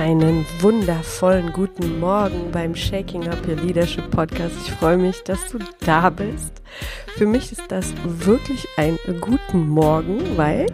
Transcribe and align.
einen 0.00 0.46
wundervollen 0.60 1.52
guten 1.52 2.00
Morgen 2.00 2.50
beim 2.52 2.74
Shaking 2.74 3.28
Up 3.28 3.46
Your 3.46 3.56
Leadership 3.56 4.10
Podcast. 4.10 4.54
Ich 4.64 4.72
freue 4.72 4.96
mich, 4.96 5.22
dass 5.24 5.46
du 5.52 5.58
da 5.84 6.08
bist. 6.08 6.62
Für 7.18 7.26
mich 7.26 7.52
ist 7.52 7.64
das 7.68 7.92
wirklich 8.04 8.66
ein 8.78 8.98
guten 9.20 9.68
Morgen, 9.68 10.38
weil 10.38 10.68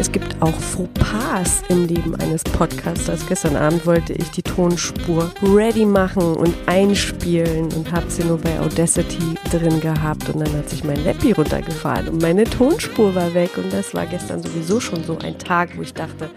es 0.00 0.10
gibt 0.10 0.40
auch 0.40 0.54
Fauxpas 0.54 1.62
im 1.68 1.86
Leben 1.86 2.14
eines 2.16 2.42
Podcasters. 2.42 3.26
Gestern 3.26 3.56
Abend 3.56 3.84
wollte 3.84 4.14
ich 4.14 4.30
die 4.30 4.42
Tonspur 4.42 5.30
ready 5.42 5.84
machen 5.84 6.34
und 6.34 6.54
einspielen 6.64 7.70
und 7.74 7.92
habe 7.92 8.08
sie 8.08 8.24
nur 8.24 8.38
bei 8.38 8.58
Audacity 8.60 9.34
drin 9.50 9.78
gehabt 9.80 10.30
und 10.30 10.40
dann 10.40 10.56
hat 10.56 10.70
sich 10.70 10.84
mein 10.84 11.04
Lappi 11.04 11.32
runtergefahren 11.32 12.08
und 12.08 12.22
meine 12.22 12.44
Tonspur 12.44 13.14
war 13.14 13.34
weg 13.34 13.58
und 13.58 13.70
das 13.74 13.92
war 13.92 14.06
gestern 14.06 14.42
sowieso 14.42 14.80
schon 14.80 15.04
so 15.04 15.18
ein 15.18 15.38
Tag, 15.38 15.76
wo 15.76 15.82
ich 15.82 15.92
dachte, 15.92 16.30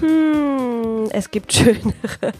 hm, 0.00 1.08
es 1.12 1.30
gibt 1.30 1.52
schönere. 1.54 2.32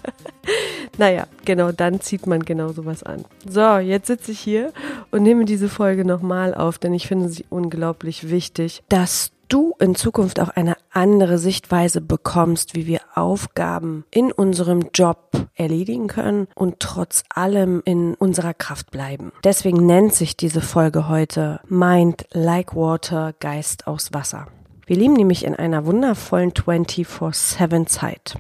naja, 0.99 1.27
genau 1.45 1.73
dann 1.73 2.01
zieht 2.01 2.27
man 2.27 2.45
genau 2.45 2.73
sowas 2.73 3.03
an. 3.03 3.25
So, 3.49 3.79
jetzt 3.79 4.07
sitze 4.07 4.33
ich 4.33 4.41
hier 4.41 4.73
und 5.11 5.23
nehme 5.23 5.45
diese 5.45 5.69
Folge 5.69 6.05
nochmal 6.05 6.55
auf, 6.55 6.79
denn 6.79 6.95
ich 6.95 7.07
finde 7.07 7.29
sie 7.29 7.45
unglaublich 7.51 8.31
wichtig, 8.31 8.83
dass 8.89 9.33
du 9.53 9.75
in 9.79 9.95
Zukunft 9.95 10.41
auch 10.41 10.49
eine 10.49 10.77
andere 10.91 11.37
Sichtweise 11.37 12.01
bekommst, 12.01 12.75
wie 12.75 12.87
wir 12.87 13.01
Aufgaben 13.15 14.05
in 14.11 14.33
unserem 14.33 14.89
Job 14.95 15.49
erledigen 15.55 16.07
können 16.07 16.49
und 16.55 16.81
trotz 16.81 17.25
allem 17.29 17.83
in 17.85 18.15
unserer 18.15 18.55
Kraft 18.55 18.91
bleiben. 18.91 19.31
Deswegen 19.45 19.85
nennt 19.85 20.15
sich 20.15 20.39
diese 20.39 20.63
Folge 20.63 21.09
heute 21.09 21.61
Mind 21.69 22.25
like 22.33 22.75
Water, 22.75 23.35
Geist 23.41 23.87
aus 23.87 24.15
Wasser. 24.15 24.47
Wir 24.87 24.97
leben 24.97 25.15
nämlich 25.15 25.45
in 25.45 25.55
einer 25.55 25.87
wundervollen 25.87 26.53
24-7 26.53 27.87
Zeit. 27.87 28.39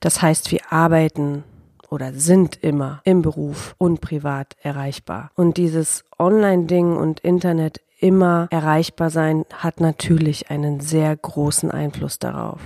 Das 0.00 0.22
heißt, 0.22 0.50
wir 0.50 0.60
arbeiten 0.70 1.44
oder 1.90 2.12
sind 2.12 2.56
immer 2.62 3.00
im 3.04 3.22
Beruf 3.22 3.74
und 3.78 4.00
privat 4.00 4.56
erreichbar. 4.62 5.30
Und 5.34 5.56
dieses 5.56 6.04
Online-Ding 6.18 6.96
und 6.96 7.20
Internet 7.20 7.80
immer 7.98 8.48
erreichbar 8.50 9.10
sein 9.10 9.44
hat 9.52 9.80
natürlich 9.80 10.50
einen 10.50 10.80
sehr 10.80 11.14
großen 11.16 11.70
Einfluss 11.70 12.18
darauf. 12.18 12.60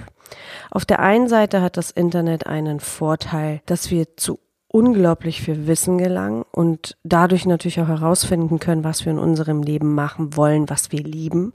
Auf 0.70 0.84
der 0.84 1.00
einen 1.00 1.28
Seite 1.28 1.62
hat 1.62 1.76
das 1.76 1.90
Internet 1.90 2.46
einen 2.46 2.80
Vorteil, 2.80 3.60
dass 3.66 3.90
wir 3.90 4.16
zu 4.16 4.38
unglaublich 4.68 5.40
viel 5.40 5.68
Wissen 5.68 5.98
gelangen 5.98 6.44
und 6.50 6.96
dadurch 7.04 7.46
natürlich 7.46 7.80
auch 7.80 7.86
herausfinden 7.86 8.58
können, 8.58 8.82
was 8.82 9.04
wir 9.04 9.12
in 9.12 9.20
unserem 9.20 9.62
Leben 9.62 9.94
machen 9.94 10.36
wollen, 10.36 10.68
was 10.68 10.90
wir 10.90 11.00
lieben. 11.00 11.52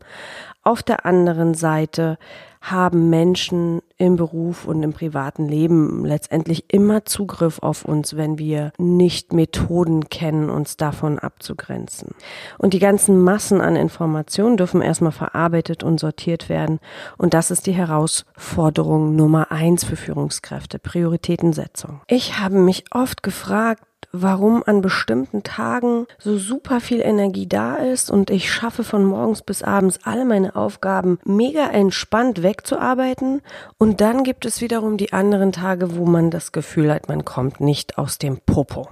Auf 0.63 0.83
der 0.83 1.05
anderen 1.05 1.53
Seite 1.53 2.17
haben 2.61 3.09
Menschen 3.09 3.81
im 3.97 4.17
Beruf 4.17 4.65
und 4.65 4.83
im 4.83 4.91
privaten 4.91 5.47
Leben 5.47 6.03
letztendlich 6.03 6.65
immer 6.73 7.05
Zugriff 7.05 7.59
auf 7.59 7.85
uns, 7.85 8.17
wenn 8.17 8.37
wir 8.37 8.73
nicht 8.77 9.31
Methoden 9.31 10.09
kennen, 10.09 10.49
uns 10.49 10.75
davon 10.75 11.19
abzugrenzen. 11.19 12.09
Und 12.57 12.73
die 12.73 12.79
ganzen 12.79 13.21
Massen 13.21 13.61
an 13.61 13.77
Informationen 13.77 14.57
dürfen 14.57 14.81
erstmal 14.81 15.13
verarbeitet 15.13 15.83
und 15.83 15.99
sortiert 15.99 16.49
werden. 16.49 16.79
Und 17.17 17.33
das 17.33 17.49
ist 17.49 17.65
die 17.65 17.71
Herausforderung 17.71 19.15
Nummer 19.15 19.51
eins 19.51 19.85
für 19.85 19.95
Führungskräfte, 19.95 20.79
Prioritätensetzung. 20.79 22.01
Ich 22.07 22.39
habe 22.39 22.59
mich 22.59 22.83
oft 22.91 23.23
gefragt, 23.23 23.83
warum 24.11 24.63
an 24.65 24.81
bestimmten 24.81 25.43
Tagen 25.43 26.07
so 26.17 26.37
super 26.37 26.79
viel 26.81 27.01
Energie 27.01 27.47
da 27.47 27.75
ist 27.75 28.09
und 28.09 28.29
ich 28.29 28.51
schaffe 28.51 28.83
von 28.83 29.05
morgens 29.05 29.41
bis 29.41 29.63
abends 29.63 29.99
alle 30.03 30.25
meine 30.25 30.55
Aufgaben 30.55 31.19
mega 31.23 31.67
entspannt 31.69 32.43
wegzuarbeiten 32.43 33.41
und 33.77 34.01
dann 34.01 34.23
gibt 34.23 34.45
es 34.45 34.61
wiederum 34.61 34.97
die 34.97 35.13
anderen 35.13 35.51
Tage, 35.51 35.95
wo 35.95 36.05
man 36.05 36.31
das 36.31 36.51
Gefühl 36.51 36.93
hat, 36.93 37.07
man 37.07 37.25
kommt 37.25 37.59
nicht 37.59 37.97
aus 37.97 38.17
dem 38.17 38.39
Popo. 38.45 38.89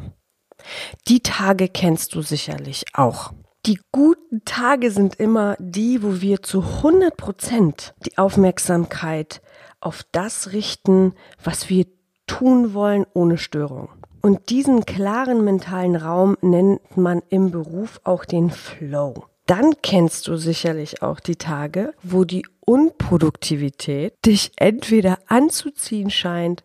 Die 1.07 1.21
Tage 1.21 1.67
kennst 1.67 2.15
du 2.15 2.21
sicherlich 2.21 2.85
auch. 2.93 3.31
Die 3.65 3.79
guten 3.91 4.45
Tage 4.45 4.91
sind 4.91 5.15
immer 5.15 5.57
die, 5.59 6.01
wo 6.01 6.21
wir 6.21 6.41
zu 6.41 6.61
100 6.61 7.17
Prozent 7.17 7.93
die 8.05 8.17
Aufmerksamkeit 8.17 9.41
auf 9.81 10.03
das 10.11 10.53
richten, 10.53 11.13
was 11.43 11.69
wir 11.69 11.85
tun 12.27 12.73
wollen 12.73 13.05
ohne 13.13 13.37
Störung. 13.37 13.89
Und 14.21 14.49
diesen 14.49 14.85
klaren 14.85 15.43
mentalen 15.43 15.95
Raum 15.95 16.37
nennt 16.41 16.97
man 16.97 17.21
im 17.29 17.51
Beruf 17.51 17.99
auch 18.03 18.25
den 18.25 18.49
Flow. 18.49 19.25
Dann 19.45 19.73
kennst 19.81 20.27
du 20.27 20.35
sicherlich 20.35 21.01
auch 21.01 21.21
die 21.21 21.37
Tage, 21.37 21.93
wo 22.03 22.25
die 22.25 22.45
Unproduktivität 22.65 24.13
dich 24.25 24.51
entweder 24.57 25.19
anzuziehen 25.27 26.09
scheint 26.09 26.63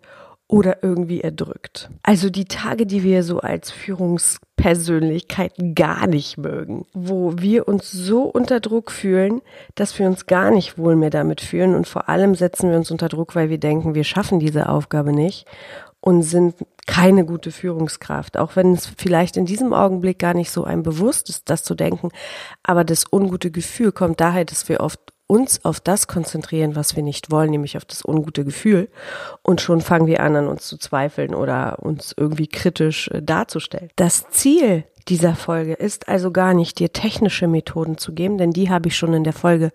oder 0.48 0.82
irgendwie 0.82 1.20
erdrückt. 1.20 1.88
Also 2.02 2.28
die 2.28 2.44
Tage, 2.44 2.84
die 2.84 3.04
wir 3.04 3.22
so 3.22 3.38
als 3.38 3.70
Führungspersönlichkeiten 3.70 5.74
gar 5.74 6.06
nicht 6.06 6.38
mögen, 6.38 6.84
wo 6.92 7.34
wir 7.38 7.68
uns 7.68 7.90
so 7.90 8.24
unter 8.24 8.60
Druck 8.60 8.90
fühlen, 8.90 9.40
dass 9.76 9.98
wir 9.98 10.06
uns 10.06 10.26
gar 10.26 10.50
nicht 10.50 10.76
wohl 10.76 10.96
mehr 10.96 11.10
damit 11.10 11.40
fühlen 11.40 11.74
und 11.74 11.86
vor 11.86 12.08
allem 12.08 12.34
setzen 12.34 12.68
wir 12.68 12.76
uns 12.76 12.90
unter 12.90 13.08
Druck, 13.08 13.34
weil 13.34 13.48
wir 13.48 13.58
denken, 13.58 13.94
wir 13.94 14.04
schaffen 14.04 14.40
diese 14.40 14.68
Aufgabe 14.68 15.12
nicht 15.12 15.46
und 16.02 16.22
sind 16.24 16.56
keine 16.86 17.24
gute 17.24 17.52
Führungskraft, 17.52 18.36
auch 18.36 18.56
wenn 18.56 18.74
es 18.74 18.86
vielleicht 18.86 19.36
in 19.36 19.46
diesem 19.46 19.72
Augenblick 19.72 20.18
gar 20.18 20.34
nicht 20.34 20.50
so 20.50 20.64
ein 20.64 20.82
bewusst 20.82 21.30
ist, 21.30 21.48
das 21.48 21.62
zu 21.62 21.76
denken. 21.76 22.10
Aber 22.64 22.84
das 22.84 23.04
ungute 23.10 23.52
Gefühl 23.52 23.92
kommt 23.92 24.20
daher, 24.20 24.44
dass 24.44 24.68
wir 24.68 24.80
oft 24.80 25.00
uns 25.28 25.64
auf 25.64 25.78
das 25.80 26.08
konzentrieren, 26.08 26.74
was 26.74 26.96
wir 26.96 27.04
nicht 27.04 27.30
wollen, 27.30 27.50
nämlich 27.50 27.76
auf 27.76 27.84
das 27.84 28.04
ungute 28.04 28.44
Gefühl. 28.44 28.90
Und 29.42 29.60
schon 29.60 29.80
fangen 29.80 30.08
wir 30.08 30.20
an, 30.20 30.34
an 30.34 30.48
uns 30.48 30.66
zu 30.66 30.76
zweifeln 30.76 31.34
oder 31.34 31.78
uns 31.78 32.14
irgendwie 32.16 32.48
kritisch 32.48 33.08
äh, 33.08 33.22
darzustellen. 33.22 33.88
Das 33.94 34.28
Ziel 34.30 34.84
dieser 35.08 35.34
Folge 35.34 35.74
ist 35.74 36.08
also 36.08 36.32
gar 36.32 36.52
nicht, 36.52 36.80
dir 36.80 36.92
technische 36.92 37.46
Methoden 37.46 37.96
zu 37.96 38.12
geben, 38.12 38.38
denn 38.38 38.50
die 38.50 38.70
habe 38.70 38.88
ich 38.88 38.96
schon 38.96 39.14
in 39.14 39.24
der 39.24 39.32
Folge 39.32 39.70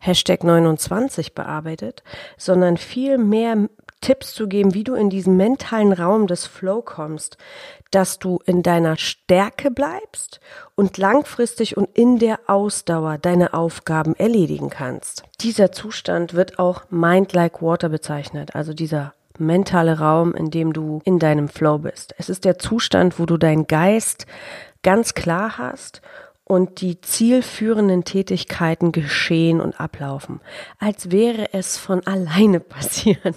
Hashtag 0.00 0.44
29 0.44 1.34
bearbeitet, 1.34 2.02
sondern 2.36 2.76
viel 2.76 3.16
mehr 3.16 3.68
Tipps 4.00 4.34
zu 4.34 4.48
geben, 4.48 4.74
wie 4.74 4.84
du 4.84 4.94
in 4.94 5.10
diesen 5.10 5.36
mentalen 5.36 5.92
Raum 5.92 6.26
des 6.26 6.46
Flow 6.46 6.82
kommst, 6.82 7.36
dass 7.90 8.18
du 8.18 8.40
in 8.46 8.62
deiner 8.62 8.96
Stärke 8.96 9.70
bleibst 9.70 10.40
und 10.74 10.98
langfristig 10.98 11.76
und 11.76 11.88
in 11.96 12.18
der 12.18 12.40
Ausdauer 12.46 13.18
deine 13.18 13.54
Aufgaben 13.54 14.14
erledigen 14.16 14.70
kannst. 14.70 15.22
Dieser 15.40 15.72
Zustand 15.72 16.34
wird 16.34 16.58
auch 16.58 16.82
Mind 16.90 17.32
like 17.32 17.62
Water 17.62 17.88
bezeichnet, 17.88 18.54
also 18.54 18.72
dieser 18.72 19.14
mentale 19.38 19.98
Raum, 19.98 20.34
in 20.34 20.50
dem 20.50 20.72
du 20.72 21.00
in 21.04 21.18
deinem 21.18 21.48
Flow 21.48 21.78
bist. 21.78 22.14
Es 22.18 22.28
ist 22.28 22.44
der 22.44 22.58
Zustand, 22.58 23.18
wo 23.18 23.26
du 23.26 23.36
deinen 23.36 23.66
Geist 23.66 24.26
ganz 24.82 25.14
klar 25.14 25.58
hast 25.58 26.02
und 26.48 26.80
die 26.80 26.98
zielführenden 27.02 28.04
Tätigkeiten 28.04 28.90
geschehen 28.90 29.60
und 29.60 29.78
ablaufen, 29.78 30.40
als 30.78 31.10
wäre 31.10 31.52
es 31.52 31.76
von 31.76 32.06
alleine 32.06 32.58
passieren. 32.68 33.34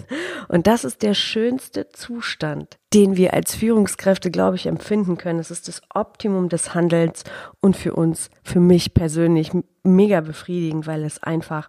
Und 0.48 0.66
das 0.66 0.84
ist 0.84 1.02
der 1.02 1.12
schönste 1.12 1.90
Zustand, 1.90 2.78
den 2.94 3.16
wir 3.16 3.34
als 3.34 3.54
Führungskräfte, 3.54 4.30
glaube 4.30 4.56
ich, 4.56 4.66
empfinden 4.66 5.18
können. 5.18 5.40
Es 5.40 5.50
ist 5.50 5.68
das 5.68 5.82
Optimum 5.94 6.48
des 6.48 6.74
Handelns 6.74 7.24
und 7.60 7.76
für 7.76 7.92
uns, 7.92 8.30
für 8.42 8.60
mich 8.60 8.94
persönlich 8.94 9.50
mega 9.82 10.22
befriedigend, 10.22 10.86
weil 10.86 11.04
es 11.04 11.22
einfach 11.22 11.68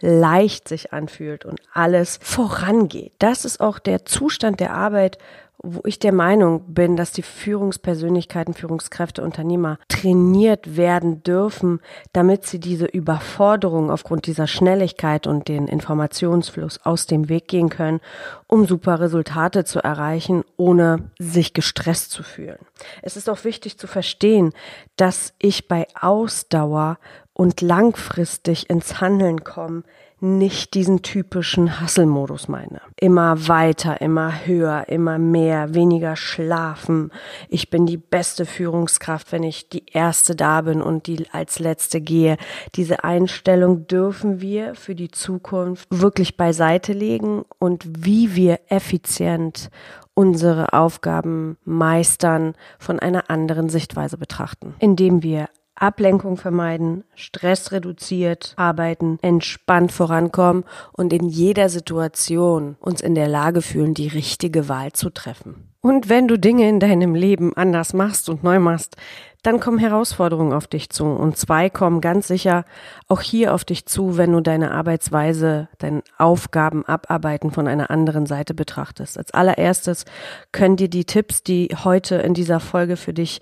leicht 0.00 0.68
sich 0.68 0.94
anfühlt 0.94 1.44
und 1.44 1.60
alles 1.74 2.18
vorangeht. 2.22 3.12
Das 3.18 3.44
ist 3.44 3.60
auch 3.60 3.78
der 3.78 4.06
Zustand 4.06 4.60
der 4.60 4.72
Arbeit, 4.72 5.18
wo 5.60 5.80
ich 5.84 5.98
der 5.98 6.12
Meinung 6.12 6.72
bin, 6.72 6.96
dass 6.96 7.10
die 7.10 7.22
Führungspersönlichkeiten, 7.22 8.54
Führungskräfte, 8.54 9.22
Unternehmer 9.22 9.78
trainiert 9.88 10.76
werden 10.76 11.24
dürfen, 11.24 11.80
damit 12.12 12.46
sie 12.46 12.60
diese 12.60 12.86
Überforderung 12.86 13.90
aufgrund 13.90 14.26
dieser 14.26 14.46
Schnelligkeit 14.46 15.26
und 15.26 15.48
den 15.48 15.66
Informationsfluss 15.66 16.80
aus 16.84 17.06
dem 17.06 17.28
Weg 17.28 17.48
gehen 17.48 17.70
können, 17.70 18.00
um 18.46 18.66
super 18.66 19.00
Resultate 19.00 19.64
zu 19.64 19.80
erreichen, 19.80 20.44
ohne 20.56 21.10
sich 21.18 21.54
gestresst 21.54 22.12
zu 22.12 22.22
fühlen. 22.22 22.58
Es 23.02 23.16
ist 23.16 23.28
auch 23.28 23.42
wichtig 23.42 23.78
zu 23.78 23.88
verstehen, 23.88 24.52
dass 24.94 25.34
ich 25.40 25.66
bei 25.66 25.88
Ausdauer 26.00 26.98
und 27.32 27.60
langfristig 27.60 28.70
ins 28.70 29.00
Handeln 29.00 29.42
kommen 29.42 29.84
nicht 30.20 30.74
diesen 30.74 31.02
typischen 31.02 31.80
Hasselmodus 31.80 32.48
meine. 32.48 32.80
Immer 32.96 33.48
weiter, 33.48 34.00
immer 34.00 34.46
höher, 34.46 34.88
immer 34.88 35.18
mehr, 35.18 35.74
weniger 35.74 36.16
schlafen. 36.16 37.12
Ich 37.48 37.70
bin 37.70 37.86
die 37.86 37.96
beste 37.96 38.44
Führungskraft, 38.44 39.30
wenn 39.32 39.42
ich 39.42 39.68
die 39.68 39.86
erste 39.86 40.34
da 40.34 40.62
bin 40.62 40.82
und 40.82 41.06
die 41.06 41.26
als 41.30 41.58
letzte 41.58 42.00
gehe. 42.00 42.36
Diese 42.74 43.04
Einstellung 43.04 43.86
dürfen 43.86 44.40
wir 44.40 44.74
für 44.74 44.94
die 44.94 45.10
Zukunft 45.10 45.86
wirklich 45.90 46.36
beiseite 46.36 46.92
legen 46.92 47.44
und 47.58 47.84
wie 47.86 48.34
wir 48.34 48.60
effizient 48.68 49.70
unsere 50.14 50.72
Aufgaben 50.72 51.58
meistern 51.64 52.54
von 52.80 52.98
einer 52.98 53.30
anderen 53.30 53.68
Sichtweise 53.68 54.18
betrachten, 54.18 54.74
indem 54.80 55.22
wir 55.22 55.48
Ablenkung 55.82 56.36
vermeiden, 56.36 57.04
Stress 57.14 57.72
reduziert 57.72 58.54
arbeiten, 58.56 59.18
entspannt 59.22 59.92
vorankommen 59.92 60.64
und 60.92 61.12
in 61.12 61.28
jeder 61.28 61.68
Situation 61.68 62.76
uns 62.80 63.00
in 63.00 63.14
der 63.14 63.28
Lage 63.28 63.62
fühlen, 63.62 63.94
die 63.94 64.08
richtige 64.08 64.68
Wahl 64.68 64.92
zu 64.92 65.10
treffen. 65.10 65.68
Und 65.80 66.08
wenn 66.08 66.26
du 66.26 66.38
Dinge 66.38 66.68
in 66.68 66.80
deinem 66.80 67.14
Leben 67.14 67.56
anders 67.56 67.94
machst 67.94 68.28
und 68.28 68.42
neu 68.42 68.58
machst, 68.58 68.96
dann 69.42 69.60
kommen 69.60 69.78
Herausforderungen 69.78 70.52
auf 70.52 70.66
dich 70.66 70.90
zu. 70.90 71.04
Und 71.04 71.36
zwei 71.38 71.70
kommen 71.70 72.00
ganz 72.00 72.26
sicher 72.26 72.64
auch 73.06 73.20
hier 73.20 73.54
auf 73.54 73.64
dich 73.64 73.86
zu, 73.86 74.16
wenn 74.16 74.32
du 74.32 74.40
deine 74.40 74.72
Arbeitsweise, 74.72 75.68
deine 75.78 76.02
Aufgaben 76.18 76.84
abarbeiten 76.84 77.52
von 77.52 77.68
einer 77.68 77.90
anderen 77.90 78.26
Seite 78.26 78.52
betrachtest. 78.52 79.16
Als 79.16 79.32
allererstes 79.32 80.04
können 80.50 80.76
dir 80.76 80.90
die 80.90 81.04
Tipps, 81.04 81.44
die 81.44 81.68
heute 81.84 82.16
in 82.16 82.34
dieser 82.34 82.58
Folge 82.58 82.96
für 82.96 83.14
dich 83.14 83.40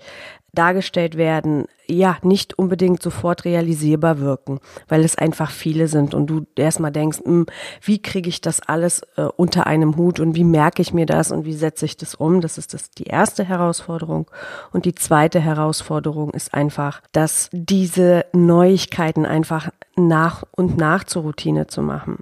dargestellt 0.57 1.17
werden, 1.17 1.65
ja, 1.87 2.17
nicht 2.21 2.57
unbedingt 2.57 3.01
sofort 3.01 3.45
realisierbar 3.45 4.19
wirken, 4.19 4.59
weil 4.87 5.03
es 5.03 5.17
einfach 5.17 5.51
viele 5.51 5.87
sind 5.87 6.13
und 6.13 6.27
du 6.27 6.45
erstmal 6.55 6.91
denkst, 6.91 7.19
mh, 7.19 7.25
hm, 7.25 7.45
wie 7.81 8.01
kriege 8.01 8.29
ich 8.29 8.41
das 8.41 8.61
alles 8.61 9.01
äh, 9.15 9.23
unter 9.35 9.67
einem 9.67 9.95
Hut 9.95 10.19
und 10.19 10.35
wie 10.35 10.43
merke 10.43 10.81
ich 10.81 10.93
mir 10.93 11.05
das 11.05 11.31
und 11.31 11.45
wie 11.45 11.53
setze 11.53 11.85
ich 11.85 11.95
das 11.95 12.15
um? 12.15 12.41
Das 12.41 12.57
ist 12.57 12.73
das 12.73 12.91
die 12.91 13.05
erste 13.05 13.43
Herausforderung 13.43 14.29
und 14.71 14.85
die 14.85 14.95
zweite 14.95 15.39
Herausforderung 15.39 16.31
ist 16.31 16.53
einfach, 16.53 17.01
dass 17.11 17.49
diese 17.51 18.25
Neuigkeiten 18.33 19.25
einfach 19.25 19.69
nach 19.95 20.43
und 20.51 20.77
nach 20.77 21.03
zur 21.03 21.23
Routine 21.23 21.67
zu 21.67 21.81
machen 21.81 22.17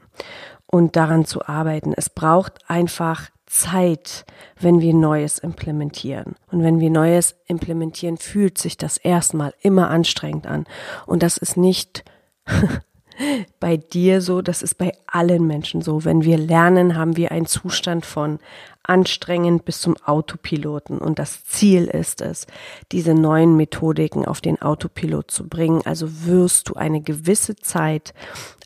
und 0.67 0.95
daran 0.95 1.25
zu 1.25 1.47
arbeiten. 1.47 1.93
Es 1.95 2.09
braucht 2.09 2.59
einfach 2.67 3.29
Zeit, 3.45 4.25
wenn 4.59 4.81
wir 4.81 4.93
Neues 4.93 5.39
implementieren. 5.39 6.35
Und 6.51 6.63
wenn 6.63 6.79
wir 6.79 6.89
Neues 6.89 7.35
implementieren, 7.47 8.17
fühlt 8.17 8.57
sich 8.57 8.77
das 8.77 8.97
erstmal 8.97 9.53
immer 9.61 9.89
anstrengend 9.89 10.47
an. 10.47 10.65
Und 11.05 11.23
das 11.23 11.37
ist 11.37 11.55
nicht 11.57 12.03
bei 13.59 13.77
dir 13.77 14.21
so, 14.21 14.41
das 14.41 14.61
ist 14.61 14.77
bei 14.77 14.91
allen 15.07 15.45
Menschen 15.47 15.81
so. 15.81 16.03
Wenn 16.03 16.23
wir 16.23 16.37
lernen, 16.37 16.97
haben 16.97 17.17
wir 17.17 17.31
einen 17.31 17.45
Zustand 17.45 18.05
von 18.05 18.39
anstrengend 18.83 19.65
bis 19.65 19.81
zum 19.81 19.95
Autopiloten. 20.05 20.97
Und 20.97 21.19
das 21.19 21.45
Ziel 21.45 21.85
ist 21.85 22.21
es, 22.21 22.47
diese 22.91 23.13
neuen 23.13 23.55
Methodiken 23.55 24.25
auf 24.25 24.41
den 24.41 24.61
Autopilot 24.61 25.31
zu 25.31 25.47
bringen. 25.47 25.81
Also 25.85 26.25
wirst 26.25 26.69
du 26.69 26.73
eine 26.73 27.01
gewisse 27.01 27.55
Zeit 27.55 28.13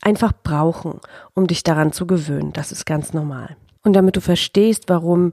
einfach 0.02 0.32
brauchen, 0.42 1.00
um 1.34 1.46
dich 1.46 1.62
daran 1.62 1.92
zu 1.92 2.06
gewöhnen. 2.06 2.52
Das 2.52 2.72
ist 2.72 2.86
ganz 2.86 3.12
normal. 3.12 3.56
Und 3.82 3.94
damit 3.94 4.16
du 4.16 4.20
verstehst, 4.20 4.84
warum 4.88 5.32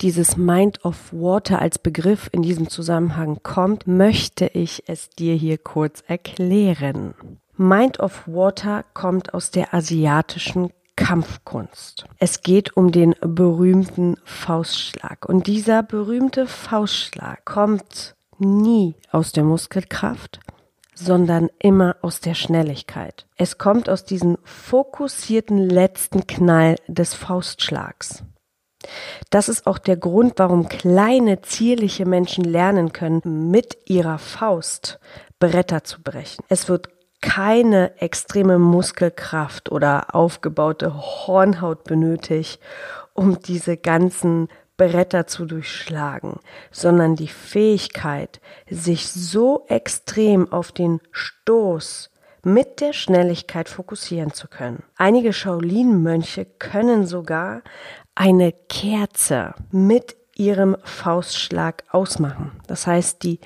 dieses 0.00 0.36
Mind 0.36 0.84
of 0.84 1.12
Water 1.12 1.60
als 1.60 1.78
Begriff 1.78 2.28
in 2.32 2.42
diesem 2.42 2.68
Zusammenhang 2.68 3.40
kommt, 3.42 3.86
möchte 3.86 4.46
ich 4.46 4.84
es 4.86 5.10
dir 5.10 5.34
hier 5.34 5.58
kurz 5.58 6.02
erklären. 6.06 7.14
Mind 7.56 7.98
of 7.98 8.22
Water 8.26 8.84
kommt 8.94 9.34
aus 9.34 9.50
der 9.50 9.74
asiatischen 9.74 10.70
Kampfkunst. 10.94 12.04
Es 12.18 12.42
geht 12.42 12.76
um 12.76 12.92
den 12.92 13.14
berühmten 13.20 14.16
Faustschlag. 14.24 15.28
Und 15.28 15.46
dieser 15.46 15.82
berühmte 15.82 16.46
Faustschlag 16.46 17.44
kommt 17.44 18.14
nie 18.38 18.94
aus 19.10 19.32
der 19.32 19.44
Muskelkraft, 19.44 20.38
sondern 20.98 21.48
immer 21.58 21.96
aus 22.02 22.20
der 22.20 22.34
Schnelligkeit. 22.34 23.26
Es 23.36 23.58
kommt 23.58 23.88
aus 23.88 24.04
diesem 24.04 24.38
fokussierten 24.42 25.58
letzten 25.58 26.26
Knall 26.26 26.76
des 26.86 27.14
Faustschlags. 27.14 28.24
Das 29.30 29.48
ist 29.48 29.66
auch 29.66 29.78
der 29.78 29.96
Grund, 29.96 30.34
warum 30.36 30.68
kleine, 30.68 31.42
zierliche 31.42 32.06
Menschen 32.06 32.44
lernen 32.44 32.92
können, 32.92 33.50
mit 33.50 33.76
ihrer 33.86 34.18
Faust 34.18 35.00
Bretter 35.40 35.84
zu 35.84 36.02
brechen. 36.02 36.44
Es 36.48 36.68
wird 36.68 36.88
keine 37.20 38.00
extreme 38.00 38.58
Muskelkraft 38.58 39.70
oder 39.70 40.14
aufgebaute 40.14 40.94
Hornhaut 40.94 41.84
benötigt, 41.84 42.60
um 43.12 43.40
diese 43.40 43.76
ganzen 43.76 44.48
Bretter 44.78 45.26
zu 45.26 45.44
durchschlagen, 45.44 46.40
sondern 46.70 47.16
die 47.16 47.28
Fähigkeit, 47.28 48.40
sich 48.70 49.08
so 49.08 49.66
extrem 49.68 50.50
auf 50.50 50.72
den 50.72 51.00
Stoß 51.12 52.10
mit 52.44 52.80
der 52.80 52.94
Schnelligkeit 52.94 53.68
fokussieren 53.68 54.32
zu 54.32 54.48
können. 54.48 54.82
Einige 54.96 55.34
Shaolin-Mönche 55.34 56.46
können 56.58 57.06
sogar 57.06 57.62
eine 58.14 58.52
Kerze 58.52 59.54
mit 59.70 60.16
ihrem 60.36 60.76
Faustschlag 60.84 61.82
ausmachen. 61.90 62.52
Das 62.68 62.86
heißt, 62.86 63.22
die, 63.24 63.40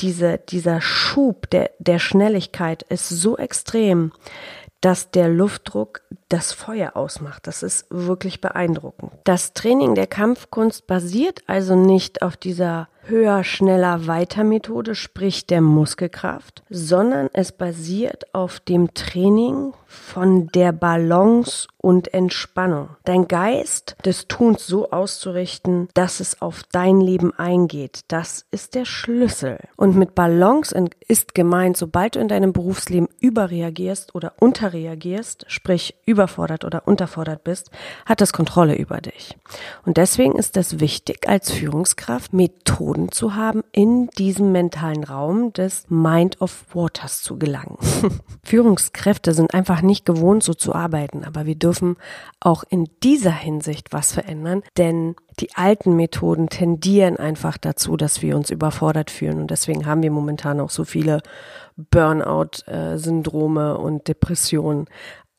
diese, 0.00 0.38
dieser 0.38 0.80
Schub 0.80 1.50
der, 1.50 1.72
der 1.80 1.98
Schnelligkeit 1.98 2.84
ist 2.84 3.08
so 3.08 3.36
extrem, 3.36 4.12
dass 4.86 5.10
der 5.10 5.28
Luftdruck 5.28 6.02
das 6.28 6.52
Feuer 6.52 6.92
ausmacht. 6.94 7.48
Das 7.48 7.64
ist 7.64 7.86
wirklich 7.90 8.40
beeindruckend. 8.40 9.10
Das 9.24 9.52
Training 9.52 9.96
der 9.96 10.06
Kampfkunst 10.06 10.86
basiert 10.86 11.42
also 11.48 11.74
nicht 11.74 12.22
auf 12.22 12.36
dieser 12.36 12.88
höher, 13.08 13.44
schneller, 13.44 14.06
weiter 14.06 14.44
Methode, 14.44 14.94
sprich 14.94 15.46
der 15.46 15.60
Muskelkraft, 15.60 16.62
sondern 16.68 17.28
es 17.32 17.52
basiert 17.52 18.34
auf 18.34 18.60
dem 18.60 18.94
Training 18.94 19.72
von 19.86 20.48
der 20.48 20.72
Balance 20.72 21.68
und 21.78 22.12
Entspannung. 22.12 22.90
Dein 23.04 23.28
Geist 23.28 23.96
des 24.04 24.26
Tuns 24.26 24.66
so 24.66 24.90
auszurichten, 24.90 25.88
dass 25.94 26.20
es 26.20 26.42
auf 26.42 26.62
dein 26.72 27.00
Leben 27.00 27.32
eingeht, 27.38 28.00
das 28.08 28.46
ist 28.50 28.74
der 28.74 28.84
Schlüssel. 28.84 29.58
Und 29.76 29.96
mit 29.96 30.14
Balance 30.14 30.74
ist 31.06 31.34
gemeint, 31.34 31.76
sobald 31.76 32.16
du 32.16 32.20
in 32.20 32.28
deinem 32.28 32.52
Berufsleben 32.52 33.08
überreagierst 33.20 34.14
oder 34.14 34.32
unterreagierst, 34.40 35.44
sprich 35.48 35.94
überfordert 36.04 36.64
oder 36.64 36.86
unterfordert 36.88 37.44
bist, 37.44 37.70
hat 38.04 38.20
das 38.20 38.32
Kontrolle 38.32 38.76
über 38.76 39.00
dich. 39.00 39.36
Und 39.84 39.96
deswegen 39.96 40.36
ist 40.36 40.56
es 40.56 40.80
wichtig, 40.80 41.28
als 41.28 41.52
Führungskraft 41.52 42.32
Methoden 42.32 42.95
Methoden 42.96 43.12
zu 43.12 43.34
haben, 43.34 43.62
in 43.72 44.08
diesem 44.18 44.52
mentalen 44.52 45.04
Raum 45.04 45.52
des 45.52 45.84
Mind 45.88 46.40
of 46.40 46.64
Waters 46.74 47.22
zu 47.22 47.38
gelangen. 47.38 47.78
Führungskräfte 48.42 49.34
sind 49.34 49.54
einfach 49.54 49.82
nicht 49.82 50.04
gewohnt, 50.04 50.42
so 50.42 50.54
zu 50.54 50.74
arbeiten, 50.74 51.24
aber 51.24 51.46
wir 51.46 51.56
dürfen 51.56 51.96
auch 52.40 52.64
in 52.68 52.88
dieser 53.02 53.32
Hinsicht 53.32 53.92
was 53.92 54.12
verändern, 54.12 54.62
denn 54.76 55.14
die 55.38 55.54
alten 55.54 55.96
Methoden 55.96 56.48
tendieren 56.48 57.18
einfach 57.18 57.58
dazu, 57.58 57.96
dass 57.96 58.22
wir 58.22 58.36
uns 58.36 58.50
überfordert 58.50 59.10
fühlen 59.10 59.40
und 59.40 59.50
deswegen 59.50 59.86
haben 59.86 60.02
wir 60.02 60.10
momentan 60.10 60.60
auch 60.60 60.70
so 60.70 60.84
viele 60.84 61.20
Burnout-Syndrome 61.76 63.76
und 63.76 64.08
Depressionen 64.08 64.86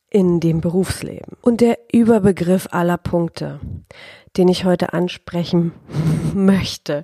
in 0.10 0.40
dem 0.40 0.62
Berufsleben. 0.62 1.36
Und 1.42 1.62
der 1.62 1.80
Überbegriff 1.92 2.68
aller 2.72 2.98
Punkte, 2.98 3.60
den 4.38 4.48
ich 4.48 4.64
heute 4.64 4.94
ansprechen 4.94 5.74
möchte, 6.34 7.04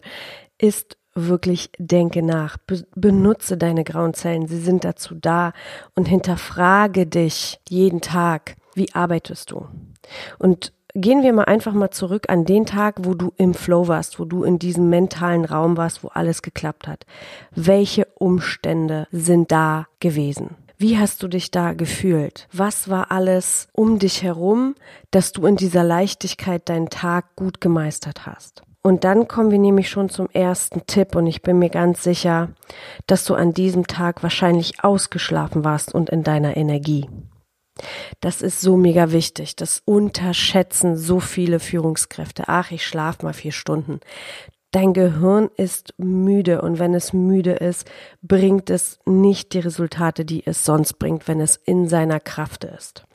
ist 0.58 0.98
wirklich 1.16 1.70
denke 1.78 2.24
nach, 2.24 2.58
Be 2.58 2.86
benutze 2.96 3.58
deine 3.58 3.84
grauen 3.84 4.14
Zellen, 4.14 4.48
sie 4.48 4.60
sind 4.60 4.84
dazu 4.84 5.16
da 5.16 5.54
und 5.96 6.08
hinterfrage 6.08 7.06
dich 7.06 7.60
jeden 7.70 8.02
Tag, 8.02 8.56
wie 8.74 8.94
arbeitest 8.94 9.52
du? 9.52 9.68
Und 10.40 10.74
gehen 10.96 11.24
wir 11.24 11.34
mal 11.34 11.46
einfach 11.46 11.74
mal 11.74 11.92
zurück 11.92 12.30
an 12.30 12.46
den 12.46 12.66
Tag, 12.66 12.98
wo 13.04 13.14
du 13.14 13.34
im 13.38 13.54
Flow 13.54 13.88
warst, 13.88 14.20
wo 14.20 14.26
du 14.26 14.44
in 14.44 14.60
diesem 14.60 14.90
mentalen 14.90 15.46
Raum 15.46 15.78
warst, 15.78 16.04
wo 16.04 16.08
alles 16.10 16.42
geklappt 16.42 16.88
hat. 16.88 17.06
Welche 17.52 18.06
Umstände 18.16 19.08
sind 19.12 19.52
da 19.52 19.88
gewesen? 20.00 20.56
Wie 20.78 20.98
hast 20.98 21.24
du 21.24 21.28
dich 21.28 21.52
da 21.52 21.74
gefühlt? 21.74 22.48
Was 22.52 22.90
war 22.90 23.12
alles 23.12 23.68
um 23.74 24.00
dich 24.00 24.24
herum, 24.24 24.76
dass 25.12 25.32
du 25.32 25.46
in 25.46 25.56
dieser 25.56 25.84
Leichtigkeit 25.84 26.68
deinen 26.68 26.90
Tag 26.90 27.36
gut 27.36 27.62
gemeistert 27.62 28.26
hast? 28.26 28.64
Und 28.84 29.06
dann 29.06 29.30
kommen 29.30 29.50
wir 29.50 29.60
nämlich 29.60 29.90
schon 29.90 30.10
zum 30.10 30.30
ersten 30.30 30.86
Tipp 30.86 31.16
und 31.16 31.26
ich 31.26 31.42
bin 31.42 31.58
mir 31.58 31.70
ganz 31.70 32.04
sicher, 32.04 32.50
dass 33.08 33.24
du 33.24 33.34
an 33.34 33.54
diesem 33.54 33.88
Tag 33.88 34.24
wahrscheinlich 34.24 34.84
ausgeschlafen 34.84 35.64
warst 35.64 35.96
und 35.96 36.10
in 36.10 36.24
deiner 36.24 36.58
Energie. 36.58 37.10
Das 38.20 38.42
ist 38.42 38.60
so 38.60 38.76
mega 38.76 39.12
wichtig. 39.14 39.56
Das 39.56 39.82
unterschätzen 39.86 40.98
so 40.98 41.22
viele 41.22 41.60
Führungskräfte. 41.60 42.44
Ach, 42.48 42.72
ich 42.72 42.86
schlafe 42.86 43.26
mal 43.26 43.34
vier 43.34 43.54
Stunden. 43.54 44.02
Dein 44.72 44.94
Gehirn 44.94 45.50
ist 45.56 45.94
müde 45.98 46.62
und 46.62 46.78
wenn 46.78 46.94
es 46.94 47.14
müde 47.14 47.54
ist, 47.54 47.90
bringt 48.22 48.70
es 48.70 49.00
nicht 49.06 49.54
die 49.54 49.60
Resultate, 49.60 50.26
die 50.26 50.46
es 50.46 50.66
sonst 50.66 50.96
bringt, 50.96 51.28
wenn 51.28 51.40
es 51.40 51.56
in 51.56 51.88
seiner 51.88 52.20
Kraft 52.20 52.66
ist. 52.66 53.06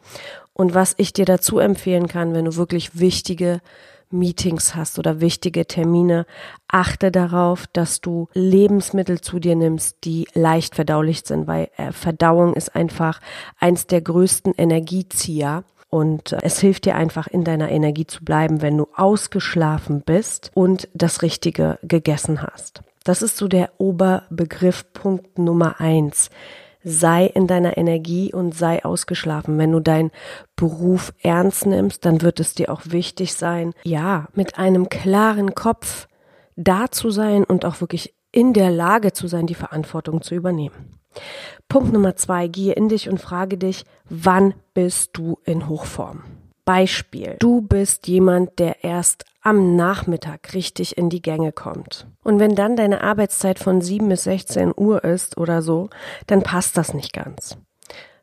Und 0.55 0.75
was 0.75 0.95
ich 0.97 1.13
dir 1.13 1.25
dazu 1.25 1.59
empfehlen 1.59 2.09
kann, 2.09 2.33
wenn 2.33 2.47
du 2.47 2.57
wirklich 2.57 2.99
wichtige 2.99 3.61
Meetings 4.11 4.75
hast 4.75 4.99
oder 4.99 5.21
wichtige 5.21 5.67
Termine, 5.67 6.27
achte 6.69 7.11
darauf, 7.11 7.67
dass 7.67 8.01
du 8.01 8.29
Lebensmittel 8.33 9.21
zu 9.21 9.39
dir 9.39 9.57
nimmst, 9.57 9.99
die 10.05 10.27
leicht 10.35 10.75
verdaulich 10.75 11.23
sind, 11.25 11.47
weil 11.47 11.71
äh, 11.77 11.93
Verdauung 11.93 12.55
ist 12.55 12.75
einfach 12.75 13.21
eins 13.59 13.87
der 13.87 14.01
größten 14.01 14.55
Energiezieher. 14.57 15.65
Und 15.91 16.33
äh, 16.33 16.39
es 16.43 16.61
hilft 16.61 16.85
dir 16.85 16.95
einfach 16.97 17.27
in 17.27 17.45
deiner 17.45 17.71
Energie 17.71 18.07
zu 18.07 18.25
bleiben, 18.25 18.63
wenn 18.63 18.77
du 18.77 18.89
ausgeschlafen 18.95 20.03
bist 20.03 20.51
und 20.55 20.89
das 20.95 21.23
Richtige 21.23 21.79
gegessen 21.83 22.43
hast. 22.43 22.83
Das 23.05 23.23
ist 23.23 23.39
so 23.39 23.49
der 23.49 23.71
Oberbegriff 23.79 24.93
Punkt 24.93 25.39
Nummer 25.39 25.81
eins. 25.81 26.31
Sei 26.85 27.27
in 27.27 27.47
deiner 27.47 27.77
Energie 27.77 28.33
und 28.33 28.55
sei 28.55 28.85
ausgeschlafen. 28.85 29.59
Wenn 29.59 29.73
du 29.73 29.81
deinen 29.81 30.11
Beruf 30.57 31.13
ernst 31.23 31.67
nimmst, 31.67 32.05
dann 32.05 32.23
wird 32.23 32.41
es 32.41 32.55
dir 32.55 32.71
auch 32.71 32.83
wichtig 32.85 33.35
sein, 33.35 33.75
ja, 33.83 34.29
mit 34.35 34.59
einem 34.59 34.89
klaren 34.89 35.55
Kopf 35.55 36.09
da 36.57 36.91
zu 36.91 37.11
sein 37.11 37.45
und 37.45 37.65
auch 37.65 37.81
wirklich 37.81 38.15
in 38.33 38.53
der 38.53 38.71
Lage 38.71 39.13
zu 39.13 39.27
sein, 39.27 39.47
die 39.47 39.55
Verantwortung 39.55 40.23
zu 40.23 40.35
übernehmen. 40.35 40.99
Punkt 41.69 41.93
Nummer 41.93 42.17
zwei, 42.17 42.49
gehe 42.49 42.73
in 42.73 42.89
dich 42.89 43.09
und 43.09 43.21
frage 43.21 43.59
dich, 43.59 43.85
wann 44.09 44.55
bist 44.75 45.11
du 45.15 45.39
in 45.45 45.69
Hochform? 45.69 46.23
Beispiel. 46.65 47.37
Du 47.39 47.63
bist 47.63 48.09
jemand, 48.09 48.59
der 48.59 48.85
erst 48.85 49.25
am 49.49 49.77
Nachmittag 49.77 50.53
richtig 50.53 50.99
in 50.99 51.09
die 51.09 51.23
Gänge 51.23 51.53
kommt. 51.53 52.07
Und 52.23 52.39
wenn 52.39 52.55
dann 52.55 52.77
deine 52.77 53.03
Arbeitszeit 53.03 53.59
von 53.59 53.81
7 53.81 54.07
bis 54.07 54.25
16 54.25 54.75
Uhr 54.77 55.05
ist 55.05 55.39
oder 55.39 55.63
so, 55.63 55.89
dann 56.27 56.43
passt 56.43 56.77
das 56.77 56.93
nicht 56.93 57.15
ganz. 57.15 57.57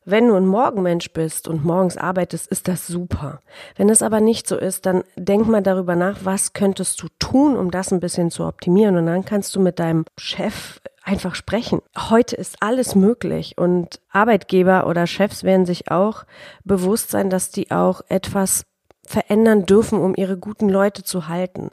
Wenn 0.07 0.27
du 0.27 0.35
ein 0.35 0.45
Morgenmensch 0.45 1.11
bist 1.13 1.47
und 1.47 1.65
morgens 1.65 1.97
arbeitest, 1.97 2.45
ist 2.45 2.67
das 2.67 2.85
super. 2.85 3.41
Wenn 3.75 3.89
es 3.89 4.03
aber 4.03 4.21
nicht 4.21 4.47
so 4.47 4.55
ist, 4.55 4.85
dann 4.85 5.03
denk 5.15 5.47
mal 5.47 5.63
darüber 5.63 5.95
nach, 5.95 6.19
was 6.21 6.53
könntest 6.53 7.01
du 7.01 7.07
tun, 7.17 7.57
um 7.57 7.71
das 7.71 7.91
ein 7.91 7.99
bisschen 7.99 8.29
zu 8.29 8.45
optimieren. 8.45 8.95
Und 8.95 9.07
dann 9.07 9.25
kannst 9.25 9.55
du 9.55 9.59
mit 9.59 9.79
deinem 9.79 10.05
Chef 10.19 10.79
einfach 11.01 11.33
sprechen. 11.33 11.81
Heute 11.97 12.35
ist 12.35 12.57
alles 12.59 12.93
möglich 12.93 13.57
und 13.57 13.99
Arbeitgeber 14.11 14.85
oder 14.85 15.07
Chefs 15.07 15.43
werden 15.43 15.65
sich 15.65 15.89
auch 15.89 16.25
bewusst 16.63 17.09
sein, 17.09 17.31
dass 17.31 17.49
die 17.49 17.71
auch 17.71 18.01
etwas 18.07 18.65
verändern 19.07 19.65
dürfen, 19.65 19.99
um 19.99 20.13
ihre 20.15 20.37
guten 20.37 20.69
Leute 20.69 21.03
zu 21.03 21.27
halten. 21.27 21.69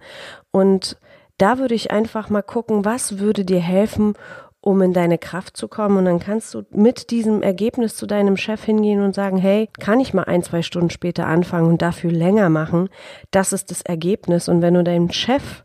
Und 0.50 0.96
da 1.38 1.58
würde 1.58 1.74
ich 1.74 1.90
einfach 1.90 2.30
mal 2.30 2.42
gucken, 2.42 2.84
was 2.84 3.18
würde 3.18 3.44
dir 3.44 3.60
helfen, 3.60 4.14
um 4.60 4.80
in 4.80 4.92
deine 4.92 5.18
Kraft 5.18 5.56
zu 5.56 5.66
kommen. 5.66 5.98
Und 5.98 6.04
dann 6.04 6.20
kannst 6.20 6.54
du 6.54 6.62
mit 6.70 7.10
diesem 7.10 7.42
Ergebnis 7.42 7.96
zu 7.96 8.06
deinem 8.06 8.36
Chef 8.36 8.62
hingehen 8.62 9.02
und 9.02 9.14
sagen, 9.14 9.36
hey, 9.36 9.68
kann 9.80 9.98
ich 9.98 10.14
mal 10.14 10.24
ein, 10.24 10.42
zwei 10.42 10.62
Stunden 10.62 10.90
später 10.90 11.26
anfangen 11.26 11.68
und 11.68 11.82
dafür 11.82 12.12
länger 12.12 12.48
machen? 12.48 12.88
Das 13.32 13.52
ist 13.52 13.70
das 13.70 13.82
Ergebnis. 13.82 14.48
Und 14.48 14.62
wenn 14.62 14.74
du 14.74 14.84
deinem 14.84 15.10
Chef 15.10 15.64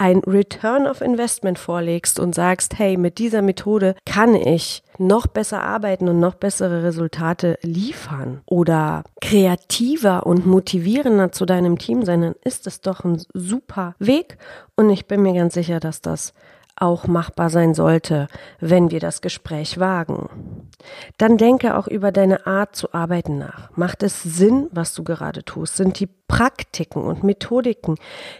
ein 0.00 0.20
Return 0.20 0.86
of 0.86 1.02
Investment 1.02 1.58
vorlegst 1.58 2.18
und 2.18 2.34
sagst, 2.34 2.78
hey, 2.78 2.96
mit 2.96 3.18
dieser 3.18 3.42
Methode 3.42 3.94
kann 4.06 4.34
ich 4.34 4.82
noch 4.96 5.26
besser 5.26 5.62
arbeiten 5.62 6.08
und 6.08 6.18
noch 6.18 6.36
bessere 6.36 6.82
Resultate 6.82 7.58
liefern 7.60 8.40
oder 8.46 9.04
kreativer 9.20 10.26
und 10.26 10.46
motivierender 10.46 11.32
zu 11.32 11.44
deinem 11.44 11.76
Team 11.78 12.06
sein, 12.06 12.22
dann 12.22 12.34
ist 12.42 12.66
es 12.66 12.80
doch 12.80 13.04
ein 13.04 13.22
super 13.34 13.94
Weg. 13.98 14.38
Und 14.74 14.88
ich 14.88 15.06
bin 15.06 15.20
mir 15.20 15.34
ganz 15.34 15.52
sicher, 15.52 15.80
dass 15.80 16.00
das 16.00 16.32
auch 16.76 17.06
machbar 17.06 17.50
sein 17.50 17.74
sollte, 17.74 18.28
wenn 18.58 18.90
wir 18.90 19.00
das 19.00 19.20
Gespräch 19.20 19.78
wagen. 19.78 20.68
Dann 21.18 21.36
denke 21.36 21.76
auch 21.76 21.86
über 21.86 22.12
deine 22.12 22.46
Art 22.46 22.74
zu 22.74 22.94
arbeiten 22.94 23.38
nach. 23.38 23.70
Macht 23.76 24.02
es 24.02 24.22
Sinn, 24.22 24.68
was 24.72 24.94
du 24.94 25.04
gerade 25.04 25.44
tust? 25.44 25.76
Sind 25.76 26.00
die 26.00 26.06
Praktiken 26.06 27.02
und 27.02 27.22
Methodiken, 27.22 27.96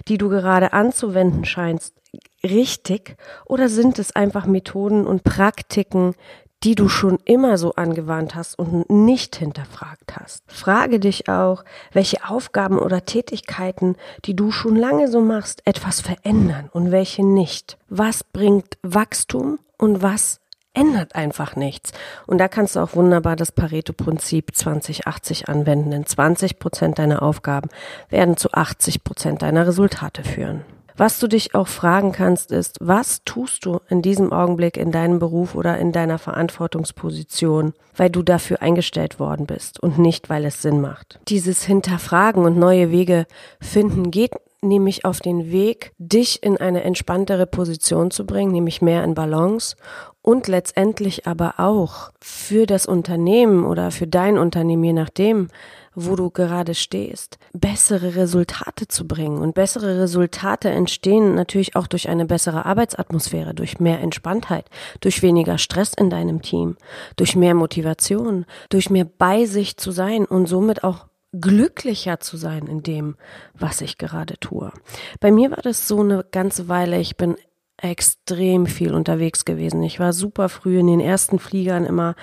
die 0.09 0.19
du 0.19 0.29
gerade 0.29 0.73
anzuwenden 0.73 1.45
scheinst, 1.45 1.95
richtig? 2.43 3.17
Oder 3.47 3.69
sind 3.69 3.99
es 3.99 4.15
einfach 4.15 4.47
Methoden 4.47 5.07
und 5.07 5.25
Praktiken, 5.25 6.15
die 6.63 6.75
du 6.75 6.89
schon 6.89 7.19
immer 7.25 7.57
so 7.57 7.75
angewandt 7.75 8.35
hast 8.35 8.59
und 8.59 8.91
nicht 8.91 9.37
hinterfragt 9.37 10.17
hast. 10.21 10.45
Frage 10.47 11.01
dich 11.01 11.29
auch, 11.29 11.65
welche 11.93 12.29
Aufgaben 12.29 12.79
oder 12.79 13.05
Tätigkeiten, 13.05 13.97
die 14.27 14.37
du 14.37 14.51
schon 14.51 14.77
lange 14.77 15.09
so 15.09 15.21
machst, 15.21 15.63
etwas 15.65 16.01
verändern 16.01 16.69
und 16.73 16.91
welche 16.91 17.25
nicht. 17.25 17.79
Was 17.89 18.25
bringt 18.25 18.77
Wachstum 18.83 19.59
und 19.79 20.03
was 20.03 20.41
ändert 20.73 21.15
einfach 21.15 21.57
nichts. 21.57 21.93
Und 22.27 22.39
da 22.39 22.49
kannst 22.49 22.77
du 22.77 22.81
auch 22.81 22.95
wunderbar 22.95 23.37
das 23.37 23.53
Pareto-Prinzip 23.53 24.55
2080 24.55 25.49
anwenden, 25.49 25.91
denn 25.91 26.07
20 26.07 26.59
Prozent 26.59 26.99
deiner 26.99 27.23
Aufgaben 27.23 27.69
werden 28.09 28.37
zu 28.37 28.53
80 28.53 29.03
Prozent 29.03 29.43
deiner 29.43 29.67
Resultate 29.67 30.23
führen. 30.23 30.65
Was 31.01 31.19
du 31.19 31.29
dich 31.29 31.55
auch 31.55 31.67
fragen 31.67 32.13
kannst, 32.13 32.53
ist, 32.53 32.77
was 32.79 33.25
tust 33.25 33.65
du 33.65 33.81
in 33.89 34.03
diesem 34.03 34.35
Augenblick 34.35 34.77
in 34.77 34.93
deinem 34.93 35.19
Beruf 35.19 35.55
oder 35.55 35.79
in 35.79 35.93
deiner 35.93 36.19
Verantwortungsposition, 36.19 37.73
weil 37.97 38.11
du 38.11 38.23
dafür 38.23 38.61
eingestellt 38.61 39.19
worden 39.19 39.47
bist 39.47 39.83
und 39.83 39.99
nicht, 39.99 40.29
weil 40.29 40.45
es 40.45 40.61
Sinn 40.61 40.83
macht. 40.83 41.19
Dieses 41.29 41.65
Hinterfragen 41.65 42.45
und 42.45 42.59
neue 42.59 42.91
Wege 42.91 43.25
finden 43.63 44.11
geht 44.11 44.33
nämlich 44.61 45.07
auf 45.07 45.21
den 45.21 45.51
Weg, 45.51 45.93
dich 45.97 46.43
in 46.43 46.59
eine 46.59 46.85
entspanntere 46.85 47.47
Position 47.47 48.11
zu 48.11 48.27
bringen, 48.27 48.53
nämlich 48.53 48.83
mehr 48.83 49.03
in 49.03 49.15
Balance 49.15 49.77
und 50.23 50.49
letztendlich 50.49 51.27
aber 51.27 51.55
auch 51.59 52.11
für 52.21 52.67
das 52.67 52.87
Unternehmen 52.87 53.65
oder 53.65 53.91
für 53.91 54.07
dein 54.07 54.39
Unternehmen, 54.39 54.85
je 54.85 54.93
nachdem, 54.93 55.49
wo 55.95 56.15
du 56.15 56.31
gerade 56.31 56.75
stehst, 56.75 57.39
bessere 57.53 58.15
Resultate 58.15 58.87
zu 58.87 59.09
bringen. 59.09 59.39
Und 59.39 59.55
bessere 59.55 60.01
Resultate 60.01 60.71
entstehen 60.71 61.35
natürlich 61.35 61.75
auch 61.75 61.87
durch 61.87 62.09
eine 62.09 62.27
bessere 62.27 62.65
Arbeitsatmosphäre, 62.65 63.55
durch 63.55 63.81
mehr 63.81 64.01
Entspanntheit, 64.01 64.67
durch 65.01 65.23
weniger 65.23 65.59
Stress 65.59 65.93
in 65.95 66.11
deinem 66.11 66.43
Team, 66.43 66.77
durch 67.17 67.35
mehr 67.35 67.55
Motivation, 67.55 68.47
durch 68.69 68.91
mehr 68.91 69.05
bei 69.05 69.47
sich 69.47 69.77
zu 69.79 69.91
sein 69.91 70.27
und 70.27 70.47
somit 70.47 70.85
auch 70.85 71.07
glücklicher 71.33 72.21
zu 72.21 72.37
sein 72.37 72.67
in 72.67 72.83
dem, 72.83 73.17
was 73.55 73.81
ich 73.81 73.99
gerade 73.99 74.37
tue. 74.39 74.73
Bei 75.21 75.31
mir 75.31 75.51
war 75.51 75.63
das 75.63 75.87
so 75.87 76.01
eine 76.01 76.25
ganze 76.31 76.69
Weile, 76.69 76.99
ich 76.99 77.17
bin 77.17 77.37
extrem 77.83 78.67
viel 78.67 78.95
unterwegs 78.95 79.45
gewesen. 79.45 79.83
Ich 79.83 80.01
war 80.01 80.13
super 80.13 80.49
früh 80.49 80.79
in 80.79 80.87
den 80.87 81.01
ersten 81.01 81.39
Fliegern 81.39 81.85
immer 81.85 82.15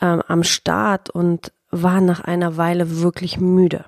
ähm, 0.00 0.22
am 0.26 0.42
Start 0.42 1.10
und 1.10 1.52
war 1.70 2.00
nach 2.00 2.20
einer 2.20 2.56
Weile 2.56 3.00
wirklich 3.00 3.40
müde. 3.40 3.84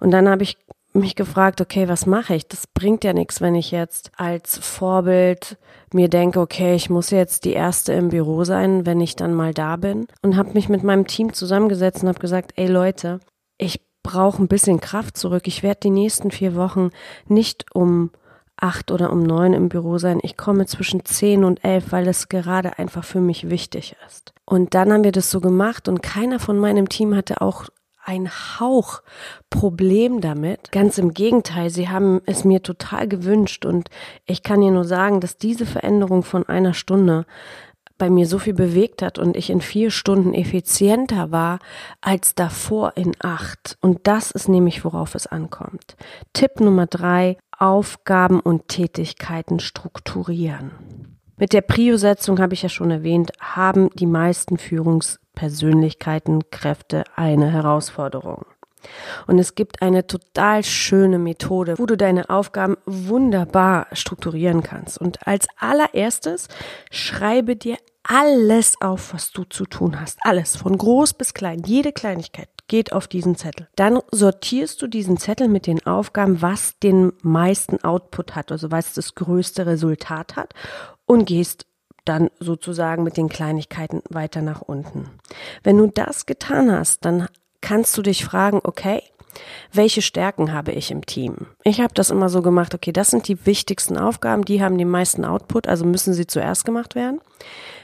Und 0.00 0.10
dann 0.10 0.28
habe 0.28 0.42
ich 0.42 0.58
mich 0.92 1.16
gefragt, 1.16 1.60
okay, 1.60 1.88
was 1.88 2.06
mache 2.06 2.34
ich? 2.34 2.48
Das 2.48 2.66
bringt 2.66 3.04
ja 3.04 3.12
nichts, 3.12 3.40
wenn 3.40 3.54
ich 3.54 3.70
jetzt 3.70 4.10
als 4.16 4.58
Vorbild 4.58 5.58
mir 5.92 6.08
denke, 6.08 6.40
okay, 6.40 6.74
ich 6.74 6.90
muss 6.90 7.10
jetzt 7.10 7.44
die 7.44 7.52
erste 7.52 7.92
im 7.92 8.08
Büro 8.08 8.44
sein, 8.44 8.84
wenn 8.84 9.00
ich 9.00 9.16
dann 9.16 9.34
mal 9.34 9.54
da 9.54 9.76
bin. 9.76 10.06
Und 10.22 10.36
habe 10.36 10.52
mich 10.52 10.68
mit 10.68 10.82
meinem 10.82 11.06
Team 11.06 11.32
zusammengesetzt 11.32 12.02
und 12.02 12.08
habe 12.08 12.20
gesagt, 12.20 12.52
ey 12.56 12.66
Leute, 12.66 13.20
ich 13.58 13.80
brauche 14.02 14.42
ein 14.42 14.48
bisschen 14.48 14.80
Kraft 14.80 15.16
zurück. 15.16 15.46
Ich 15.46 15.62
werde 15.62 15.80
die 15.82 15.90
nächsten 15.90 16.30
vier 16.30 16.54
Wochen 16.54 16.90
nicht 17.26 17.66
um 17.74 18.10
acht 18.60 18.90
oder 18.90 19.12
um 19.12 19.22
neun 19.22 19.52
im 19.52 19.68
Büro 19.68 19.98
sein. 19.98 20.20
Ich 20.22 20.36
komme 20.36 20.66
zwischen 20.66 21.04
zehn 21.04 21.44
und 21.44 21.64
elf, 21.64 21.92
weil 21.92 22.08
es 22.08 22.28
gerade 22.28 22.78
einfach 22.78 23.04
für 23.04 23.20
mich 23.20 23.50
wichtig 23.50 23.96
ist. 24.06 24.32
Und 24.44 24.74
dann 24.74 24.92
haben 24.92 25.04
wir 25.04 25.12
das 25.12 25.30
so 25.30 25.40
gemacht 25.40 25.88
und 25.88 26.02
keiner 26.02 26.38
von 26.38 26.58
meinem 26.58 26.88
Team 26.88 27.14
hatte 27.14 27.40
auch 27.40 27.66
ein 28.04 28.30
Hauch 28.30 29.02
Problem 29.50 30.22
damit. 30.22 30.72
Ganz 30.72 30.96
im 30.96 31.12
Gegenteil, 31.12 31.68
sie 31.68 31.90
haben 31.90 32.22
es 32.24 32.44
mir 32.44 32.62
total 32.62 33.06
gewünscht 33.06 33.66
und 33.66 33.90
ich 34.24 34.42
kann 34.42 34.62
dir 34.62 34.70
nur 34.70 34.84
sagen, 34.84 35.20
dass 35.20 35.36
diese 35.36 35.66
Veränderung 35.66 36.22
von 36.22 36.48
einer 36.48 36.72
Stunde 36.72 37.26
bei 37.98 38.08
mir 38.08 38.26
so 38.26 38.38
viel 38.38 38.54
bewegt 38.54 39.02
hat 39.02 39.18
und 39.18 39.36
ich 39.36 39.50
in 39.50 39.60
vier 39.60 39.90
Stunden 39.90 40.32
effizienter 40.32 41.30
war 41.30 41.58
als 42.00 42.34
davor 42.34 42.92
in 42.96 43.12
acht. 43.18 43.76
Und 43.82 44.06
das 44.06 44.30
ist 44.30 44.48
nämlich, 44.48 44.84
worauf 44.84 45.14
es 45.14 45.26
ankommt. 45.26 45.96
Tipp 46.32 46.60
Nummer 46.60 46.86
drei, 46.86 47.36
Aufgaben 47.58 48.40
und 48.40 48.68
Tätigkeiten 48.68 49.58
strukturieren. 49.60 51.18
Mit 51.36 51.52
der 51.52 51.60
Prio-Setzung 51.60 52.40
habe 52.40 52.54
ich 52.54 52.62
ja 52.62 52.68
schon 52.68 52.90
erwähnt, 52.90 53.32
haben 53.40 53.90
die 53.94 54.06
meisten 54.06 54.58
Führungspersönlichkeiten, 54.58 56.50
Kräfte 56.50 57.04
eine 57.14 57.50
Herausforderung. 57.50 58.44
Und 59.26 59.38
es 59.38 59.54
gibt 59.54 59.82
eine 59.82 60.06
total 60.06 60.64
schöne 60.64 61.18
Methode, 61.18 61.78
wo 61.78 61.86
du 61.86 61.96
deine 61.96 62.30
Aufgaben 62.30 62.76
wunderbar 62.86 63.86
strukturieren 63.92 64.62
kannst. 64.62 64.98
Und 64.98 65.26
als 65.26 65.46
allererstes 65.58 66.48
schreibe 66.90 67.56
dir 67.56 67.76
alles 68.02 68.80
auf, 68.80 69.12
was 69.12 69.32
du 69.32 69.44
zu 69.44 69.66
tun 69.66 70.00
hast. 70.00 70.18
Alles, 70.22 70.56
von 70.56 70.76
groß 70.78 71.14
bis 71.14 71.34
klein. 71.34 71.62
Jede 71.64 71.92
Kleinigkeit 71.92 72.48
geht 72.68 72.92
auf 72.92 73.08
diesen 73.08 73.36
Zettel. 73.36 73.68
Dann 73.76 74.00
sortierst 74.10 74.80
du 74.80 74.86
diesen 74.86 75.16
Zettel 75.16 75.48
mit 75.48 75.66
den 75.66 75.84
Aufgaben, 75.86 76.40
was 76.42 76.78
den 76.78 77.12
meisten 77.22 77.82
Output 77.82 78.36
hat, 78.36 78.52
also 78.52 78.70
was 78.70 78.94
das 78.94 79.14
größte 79.14 79.66
Resultat 79.66 80.36
hat 80.36 80.54
und 81.06 81.24
gehst 81.24 81.66
dann 82.04 82.30
sozusagen 82.38 83.02
mit 83.02 83.16
den 83.16 83.28
Kleinigkeiten 83.28 84.02
weiter 84.08 84.40
nach 84.42 84.62
unten. 84.62 85.10
Wenn 85.62 85.76
du 85.76 85.88
das 85.88 86.26
getan 86.26 86.70
hast, 86.70 87.04
dann 87.04 87.26
kannst 87.60 87.96
du 87.98 88.02
dich 88.02 88.24
fragen, 88.24 88.60
okay, 88.62 89.02
welche 89.72 90.02
Stärken 90.02 90.52
habe 90.52 90.72
ich 90.72 90.90
im 90.90 91.04
Team? 91.04 91.46
Ich 91.64 91.80
habe 91.80 91.92
das 91.94 92.10
immer 92.10 92.28
so 92.28 92.42
gemacht, 92.42 92.74
okay, 92.74 92.92
das 92.92 93.10
sind 93.10 93.28
die 93.28 93.44
wichtigsten 93.46 93.98
Aufgaben, 93.98 94.44
die 94.44 94.62
haben 94.62 94.78
den 94.78 94.88
meisten 94.88 95.24
Output, 95.24 95.68
also 95.68 95.84
müssen 95.84 96.14
sie 96.14 96.26
zuerst 96.26 96.64
gemacht 96.64 96.94
werden. 96.94 97.20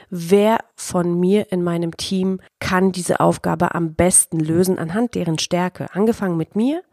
Wer 0.09 0.59
von 0.75 1.19
mir 1.19 1.51
in 1.51 1.63
meinem 1.63 1.95
Team 1.97 2.39
kann 2.59 2.91
diese 2.91 3.19
Aufgabe 3.19 3.75
am 3.75 3.95
besten 3.95 4.39
lösen 4.39 4.77
anhand 4.77 5.15
deren 5.15 5.39
Stärke? 5.39 5.87
Angefangen 5.93 6.37
mit 6.37 6.55
mir 6.55 6.83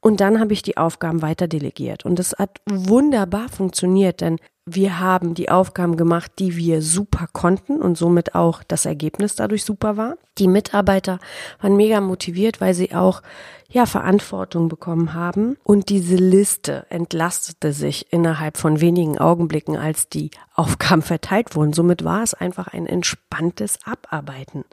und 0.00 0.20
dann 0.20 0.40
habe 0.40 0.52
ich 0.52 0.62
die 0.62 0.76
Aufgaben 0.76 1.22
weiter 1.22 1.48
delegiert. 1.48 2.04
Und 2.04 2.18
es 2.18 2.32
hat 2.38 2.60
wunderbar 2.68 3.48
funktioniert, 3.48 4.20
denn 4.20 4.38
wir 4.64 5.00
haben 5.00 5.34
die 5.34 5.50
Aufgaben 5.50 5.96
gemacht, 5.96 6.32
die 6.38 6.56
wir 6.56 6.82
super 6.82 7.26
konnten 7.32 7.82
und 7.82 7.98
somit 7.98 8.36
auch 8.36 8.62
das 8.62 8.86
Ergebnis 8.86 9.34
dadurch 9.34 9.64
super 9.64 9.96
war. 9.96 10.16
Die 10.38 10.46
Mitarbeiter 10.46 11.18
waren 11.60 11.76
mega 11.76 12.00
motiviert, 12.00 12.60
weil 12.60 12.72
sie 12.72 12.94
auch 12.94 13.22
ja 13.68 13.86
Verantwortung 13.86 14.68
bekommen 14.68 15.14
haben 15.14 15.56
und 15.64 15.88
diese 15.88 16.14
Liste 16.14 16.86
entlastete 16.90 17.72
sich 17.72 18.12
innerhalb 18.12 18.56
von 18.56 18.80
wenigen 18.80 19.18
Augenblicken, 19.18 19.76
als 19.76 20.08
die 20.08 20.30
Aufgaben 20.54 21.02
verteilt 21.02 21.56
wurden. 21.56 21.72
Somit 21.72 22.04
war 22.04 22.22
es 22.22 22.34
einfach 22.34 22.68
ein 22.68 22.86
entspanntes 22.86 23.78
Abarbeiten. 23.84 24.64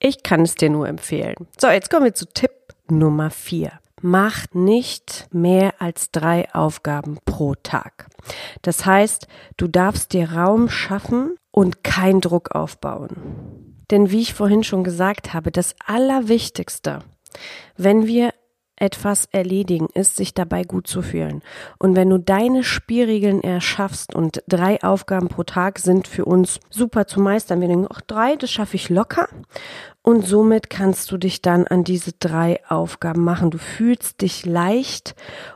Ich 0.00 0.22
kann 0.24 0.42
es 0.42 0.56
dir 0.56 0.70
nur 0.70 0.88
empfehlen. 0.88 1.34
So, 1.60 1.68
jetzt 1.68 1.90
kommen 1.90 2.06
wir 2.06 2.14
zu 2.14 2.26
Tipp 2.26 2.50
Nummer 2.88 3.30
vier 3.30 3.72
macht 4.00 4.54
nicht 4.54 5.28
mehr 5.32 5.74
als 5.78 6.10
drei 6.10 6.52
Aufgaben 6.54 7.18
pro 7.24 7.54
Tag. 7.54 8.08
Das 8.62 8.86
heißt, 8.86 9.26
du 9.56 9.68
darfst 9.68 10.12
dir 10.12 10.32
Raum 10.32 10.68
schaffen 10.68 11.36
und 11.50 11.84
keinen 11.84 12.20
Druck 12.20 12.54
aufbauen. 12.54 13.74
Denn 13.90 14.10
wie 14.10 14.20
ich 14.20 14.34
vorhin 14.34 14.64
schon 14.64 14.84
gesagt 14.84 15.32
habe, 15.32 15.50
das 15.50 15.74
Allerwichtigste, 15.86 17.00
wenn 17.76 18.06
wir 18.06 18.32
etwas 18.80 19.26
erledigen, 19.32 19.88
ist, 19.94 20.16
sich 20.16 20.34
dabei 20.34 20.62
gut 20.62 20.86
zu 20.86 21.02
fühlen. 21.02 21.42
Und 21.78 21.96
wenn 21.96 22.08
du 22.10 22.18
deine 22.18 22.62
Spielregeln 22.62 23.42
erschaffst 23.42 24.14
und 24.14 24.42
drei 24.46 24.80
Aufgaben 24.82 25.28
pro 25.28 25.42
Tag 25.42 25.78
sind 25.78 26.06
für 26.06 26.24
uns 26.24 26.60
super 26.70 27.06
zu 27.06 27.20
meistern, 27.20 27.60
wir 27.60 27.68
denken, 27.68 27.88
ach, 27.92 28.00
drei, 28.02 28.36
das 28.36 28.50
schaffe 28.50 28.76
ich 28.76 28.88
locker. 28.88 29.28
Und 30.08 30.26
somit 30.26 30.70
kannst 30.70 31.12
du 31.12 31.18
dich 31.18 31.42
dann 31.42 31.66
an 31.66 31.84
diese 31.84 32.12
drei 32.12 32.60
Aufgaben 32.66 33.24
machen. 33.24 33.50
Du 33.50 33.58
fühlst 33.58 34.22
dich 34.22 34.46
leicht 34.46 35.14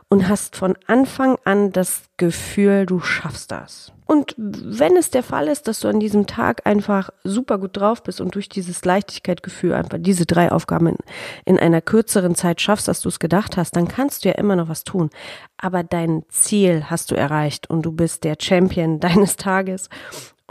und 0.09 0.29
hast 0.29 0.55
von 0.55 0.77
Anfang 0.85 1.39
an 1.43 1.71
das 1.71 2.03
Gefühl, 2.17 2.85
du 2.85 2.99
schaffst 2.99 3.49
das. 3.51 3.93
Und 4.05 4.35
wenn 4.37 4.95
es 4.95 5.09
der 5.09 5.23
Fall 5.23 5.47
ist, 5.47 5.67
dass 5.67 5.79
du 5.79 5.87
an 5.87 5.99
diesem 5.99 6.27
Tag 6.27 6.67
einfach 6.67 7.09
super 7.23 7.57
gut 7.57 7.75
drauf 7.75 8.03
bist 8.03 8.21
und 8.21 8.35
durch 8.35 8.47
dieses 8.47 8.85
Leichtigkeitsgefühl 8.85 9.73
einfach 9.73 9.97
diese 9.99 10.27
drei 10.27 10.51
Aufgaben 10.51 10.85
in, 10.85 10.97
in 11.45 11.57
einer 11.57 11.81
kürzeren 11.81 12.35
Zeit 12.35 12.61
schaffst, 12.61 12.87
als 12.87 13.01
du 13.01 13.09
es 13.09 13.17
gedacht 13.17 13.57
hast, 13.57 13.75
dann 13.75 13.87
kannst 13.87 14.23
du 14.23 14.29
ja 14.29 14.35
immer 14.35 14.55
noch 14.55 14.69
was 14.69 14.83
tun. 14.83 15.09
Aber 15.57 15.81
dein 15.81 16.25
Ziel 16.29 16.91
hast 16.91 17.09
du 17.09 17.15
erreicht 17.15 17.71
und 17.71 17.81
du 17.81 17.91
bist 17.91 18.23
der 18.23 18.35
Champion 18.39 18.99
deines 18.99 19.35
Tages 19.35 19.89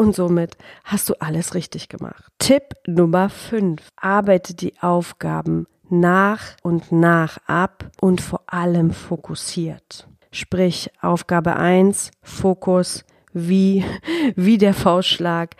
und 0.02 0.16
somit 0.16 0.56
hast 0.84 1.08
du 1.08 1.14
alles 1.20 1.54
richtig 1.54 1.88
gemacht. 1.88 2.24
Tipp 2.38 2.74
Nummer 2.86 3.28
5. 3.28 3.80
Arbeite 3.96 4.54
die 4.54 4.74
Aufgaben 4.80 5.66
nach 5.88 6.56
und 6.62 6.90
nach 6.90 7.38
ab 7.46 7.88
und 8.00 8.20
vor 8.20 8.42
allem 8.46 8.90
fokussiert. 8.90 10.08
Sprich, 10.32 10.90
Aufgabe 11.00 11.56
1, 11.56 12.10
Fokus, 12.22 13.04
wie, 13.32 13.84
wie 14.36 14.58
der 14.58 14.74
Faustschlag, 14.74 15.54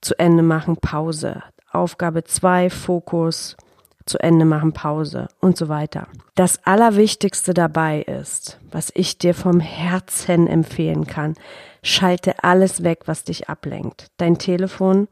zu 0.00 0.18
Ende 0.18 0.42
machen, 0.42 0.78
Pause. 0.78 1.42
Aufgabe 1.70 2.24
2, 2.24 2.70
Fokus, 2.70 3.56
zu 4.06 4.18
Ende 4.18 4.44
machen, 4.44 4.72
Pause 4.72 5.28
und 5.40 5.56
so 5.56 5.68
weiter. 5.68 6.08
Das 6.34 6.64
Allerwichtigste 6.64 7.54
dabei 7.54 8.02
ist, 8.02 8.58
was 8.70 8.90
ich 8.94 9.18
dir 9.18 9.34
vom 9.34 9.60
Herzen 9.60 10.46
empfehlen 10.46 11.06
kann, 11.06 11.34
Schalte 11.82 12.44
alles 12.44 12.84
weg, 12.84 13.02
was 13.06 13.24
dich 13.24 13.48
ablenkt. 13.48 14.06
Dein 14.16 14.38
Telefon, 14.38 15.08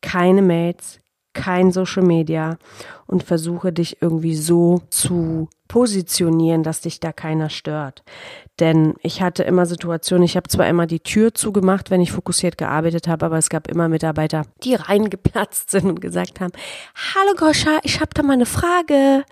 keine 0.00 0.40
Mails, 0.40 1.00
kein 1.38 1.70
Social 1.70 2.02
Media 2.02 2.58
und 3.06 3.22
versuche 3.22 3.72
dich 3.72 4.02
irgendwie 4.02 4.34
so 4.34 4.82
zu 4.90 5.48
positionieren, 5.68 6.62
dass 6.62 6.80
dich 6.80 6.98
da 6.98 7.12
keiner 7.12 7.48
stört. 7.48 8.02
Denn 8.58 8.94
ich 9.02 9.22
hatte 9.22 9.44
immer 9.44 9.66
Situationen, 9.66 10.24
ich 10.24 10.36
habe 10.36 10.48
zwar 10.48 10.66
immer 10.66 10.86
die 10.86 11.00
Tür 11.00 11.32
zugemacht, 11.32 11.90
wenn 11.90 12.00
ich 12.00 12.10
fokussiert 12.10 12.58
gearbeitet 12.58 13.06
habe, 13.06 13.26
aber 13.26 13.38
es 13.38 13.50
gab 13.50 13.68
immer 13.68 13.88
Mitarbeiter, 13.88 14.42
die 14.64 14.74
reingeplatzt 14.74 15.70
sind 15.70 15.84
und 15.84 16.00
gesagt 16.00 16.40
haben, 16.40 16.52
Hallo 17.14 17.34
Goscha, 17.36 17.78
ich 17.82 18.00
habe 18.00 18.10
da 18.14 18.22
mal 18.22 18.32
eine 18.32 18.46
Frage. 18.46 19.24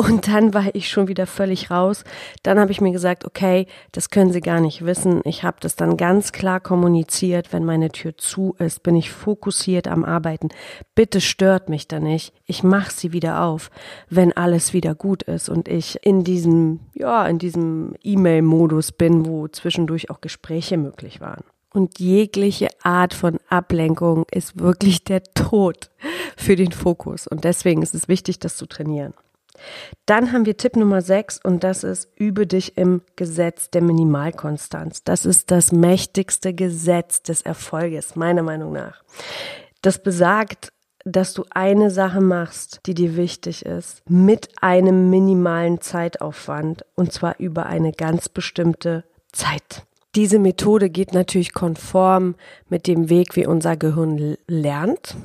Und 0.00 0.28
dann 0.28 0.54
war 0.54 0.74
ich 0.74 0.88
schon 0.88 1.08
wieder 1.08 1.26
völlig 1.26 1.70
raus. 1.70 2.04
Dann 2.42 2.58
habe 2.58 2.72
ich 2.72 2.80
mir 2.80 2.90
gesagt, 2.90 3.26
okay, 3.26 3.66
das 3.92 4.08
können 4.08 4.32
Sie 4.32 4.40
gar 4.40 4.58
nicht 4.58 4.86
wissen. 4.86 5.20
Ich 5.26 5.42
habe 5.42 5.58
das 5.60 5.76
dann 5.76 5.98
ganz 5.98 6.32
klar 6.32 6.58
kommuniziert. 6.58 7.52
Wenn 7.52 7.66
meine 7.66 7.90
Tür 7.90 8.16
zu 8.16 8.54
ist, 8.58 8.82
bin 8.82 8.96
ich 8.96 9.10
fokussiert 9.10 9.88
am 9.88 10.06
Arbeiten. 10.06 10.48
Bitte 10.94 11.20
stört 11.20 11.68
mich 11.68 11.86
da 11.86 12.00
nicht. 12.00 12.32
Ich 12.46 12.62
mache 12.62 12.90
sie 12.90 13.12
wieder 13.12 13.42
auf, 13.42 13.70
wenn 14.08 14.34
alles 14.34 14.72
wieder 14.72 14.94
gut 14.94 15.22
ist 15.24 15.50
und 15.50 15.68
ich 15.68 15.98
in 16.02 16.24
diesem, 16.24 16.80
ja, 16.94 17.26
in 17.26 17.38
diesem 17.38 17.94
E-Mail-Modus 18.02 18.92
bin, 18.92 19.26
wo 19.26 19.48
zwischendurch 19.48 20.08
auch 20.08 20.22
Gespräche 20.22 20.78
möglich 20.78 21.20
waren. 21.20 21.44
Und 21.74 22.00
jegliche 22.00 22.68
Art 22.82 23.12
von 23.12 23.36
Ablenkung 23.50 24.24
ist 24.30 24.58
wirklich 24.58 25.04
der 25.04 25.22
Tod 25.34 25.90
für 26.38 26.56
den 26.56 26.72
Fokus. 26.72 27.26
Und 27.26 27.44
deswegen 27.44 27.82
ist 27.82 27.94
es 27.94 28.08
wichtig, 28.08 28.38
das 28.38 28.56
zu 28.56 28.64
trainieren. 28.64 29.12
Dann 30.06 30.32
haben 30.32 30.46
wir 30.46 30.56
Tipp 30.56 30.76
Nummer 30.76 31.02
6 31.02 31.40
und 31.42 31.64
das 31.64 31.84
ist, 31.84 32.08
übe 32.16 32.46
dich 32.46 32.76
im 32.76 33.02
Gesetz 33.16 33.70
der 33.70 33.82
Minimalkonstanz. 33.82 35.04
Das 35.04 35.26
ist 35.26 35.50
das 35.50 35.72
mächtigste 35.72 36.54
Gesetz 36.54 37.22
des 37.22 37.42
Erfolges, 37.42 38.16
meiner 38.16 38.42
Meinung 38.42 38.72
nach. 38.72 39.02
Das 39.82 40.02
besagt, 40.02 40.72
dass 41.04 41.32
du 41.32 41.44
eine 41.50 41.90
Sache 41.90 42.20
machst, 42.20 42.80
die 42.86 42.94
dir 42.94 43.16
wichtig 43.16 43.64
ist, 43.64 44.02
mit 44.08 44.50
einem 44.60 45.10
minimalen 45.10 45.80
Zeitaufwand 45.80 46.84
und 46.94 47.12
zwar 47.12 47.38
über 47.38 47.66
eine 47.66 47.92
ganz 47.92 48.28
bestimmte 48.28 49.04
Zeit. 49.32 49.86
Diese 50.16 50.38
Methode 50.38 50.90
geht 50.90 51.14
natürlich 51.14 51.52
konform 51.52 52.34
mit 52.68 52.86
dem 52.86 53.08
Weg, 53.08 53.36
wie 53.36 53.46
unser 53.46 53.76
Gehirn 53.76 54.36
lernt. 54.48 55.16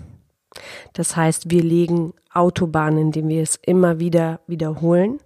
Das 0.93 1.15
heißt, 1.15 1.49
wir 1.49 1.63
legen 1.63 2.13
Autobahnen, 2.33 2.99
indem 2.99 3.29
wir 3.29 3.41
es 3.41 3.55
immer 3.55 3.99
wieder 3.99 4.39
wiederholen. 4.47 5.19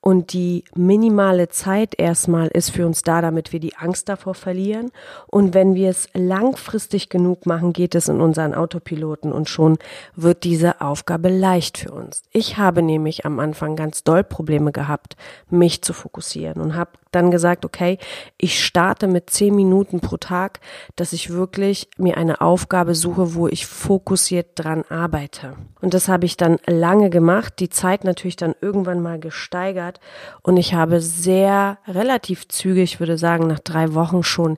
Und 0.00 0.34
die 0.34 0.64
minimale 0.74 1.48
Zeit 1.48 1.98
erstmal 1.98 2.48
ist 2.48 2.68
für 2.68 2.84
uns 2.84 3.04
da, 3.04 3.22
damit 3.22 3.54
wir 3.54 3.58
die 3.58 3.74
Angst 3.76 4.10
davor 4.10 4.34
verlieren. 4.34 4.90
Und 5.28 5.54
wenn 5.54 5.74
wir 5.74 5.88
es 5.88 6.10
langfristig 6.12 7.08
genug 7.08 7.46
machen, 7.46 7.72
geht 7.72 7.94
es 7.94 8.08
in 8.08 8.20
unseren 8.20 8.52
Autopiloten 8.52 9.32
und 9.32 9.48
schon 9.48 9.78
wird 10.14 10.44
diese 10.44 10.82
Aufgabe 10.82 11.30
leicht 11.30 11.78
für 11.78 11.92
uns. 11.92 12.22
Ich 12.32 12.58
habe 12.58 12.82
nämlich 12.82 13.24
am 13.24 13.40
Anfang 13.40 13.76
ganz 13.76 14.04
doll 14.04 14.24
Probleme 14.24 14.72
gehabt, 14.72 15.16
mich 15.48 15.80
zu 15.80 15.94
fokussieren 15.94 16.60
und 16.60 16.76
habe 16.76 16.90
dann 17.14 17.30
gesagt, 17.30 17.64
okay, 17.64 17.98
ich 18.38 18.64
starte 18.64 19.06
mit 19.06 19.30
zehn 19.30 19.54
Minuten 19.54 20.00
pro 20.00 20.16
Tag, 20.16 20.60
dass 20.96 21.12
ich 21.12 21.30
wirklich 21.30 21.88
mir 21.96 22.16
eine 22.16 22.40
Aufgabe 22.40 22.94
suche, 22.94 23.34
wo 23.34 23.48
ich 23.48 23.66
fokussiert 23.66 24.50
dran 24.56 24.84
arbeite. 24.88 25.54
Und 25.80 25.94
das 25.94 26.08
habe 26.08 26.26
ich 26.26 26.36
dann 26.36 26.58
lange 26.66 27.10
gemacht, 27.10 27.54
die 27.58 27.68
Zeit 27.68 28.04
natürlich 28.04 28.36
dann 28.36 28.54
irgendwann 28.60 29.00
mal 29.00 29.18
gesteigert 29.18 30.00
und 30.42 30.56
ich 30.56 30.74
habe 30.74 31.00
sehr 31.00 31.78
relativ 31.86 32.48
zügig, 32.48 33.00
würde 33.00 33.18
sagen, 33.18 33.46
nach 33.46 33.60
drei 33.60 33.94
Wochen 33.94 34.22
schon 34.22 34.56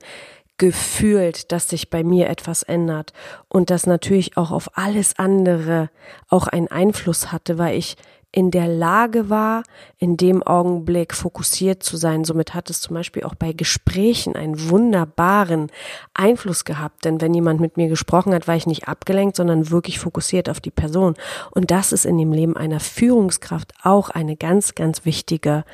gefühlt, 0.59 1.53
dass 1.53 1.69
sich 1.69 1.91
bei 1.91 2.03
mir 2.03 2.29
etwas 2.29 2.63
ändert 2.63 3.13
und 3.49 3.71
das 3.71 3.87
natürlich 3.87 4.37
auch 4.37 4.51
auf 4.51 4.71
alles 4.79 5.19
andere 5.19 5.91
auch 6.29 6.47
einen 6.47 6.69
Einfluss 6.69 7.31
hatte, 7.31 7.59
weil 7.59 7.77
ich 7.77 7.97
in 8.37 8.51
der 8.51 8.69
Lage 8.69 9.31
war, 9.31 9.63
in 9.97 10.19
dem 10.19 10.43
Augenblick 10.43 11.15
fokussiert 11.15 11.83
zu 11.83 11.97
sein. 11.97 12.23
Somit 12.25 12.53
hat 12.53 12.69
es 12.69 12.83
zum 12.83 12.93
Beispiel 12.93 13.23
auch 13.23 13.35
bei 13.35 13.55
Gesprächen 13.55 14.37
einen 14.37 14.69
wunderbaren 14.69 15.71
Einfluss 16.13 16.67
gehabt. 16.67 17.07
Denn 17.07 17.23
wenn 17.23 17.33
jemand 17.33 17.63
mit 17.63 17.79
mir 17.79 17.89
gesprochen 17.89 18.35
hat, 18.35 18.47
war 18.47 18.55
ich 18.55 18.67
nicht 18.67 18.89
abgelenkt, 18.89 19.37
sondern 19.37 19.71
wirklich 19.71 19.99
fokussiert 19.99 20.51
auf 20.51 20.61
die 20.61 20.71
Person. 20.71 21.15
Und 21.53 21.71
das 21.71 21.93
ist 21.93 22.05
in 22.05 22.19
dem 22.19 22.31
Leben 22.31 22.59
einer 22.59 22.79
Führungskraft 22.79 23.73
auch 23.83 24.11
eine 24.11 24.37
ganz, 24.37 24.75
ganz 24.75 25.07
wichtige 25.07 25.65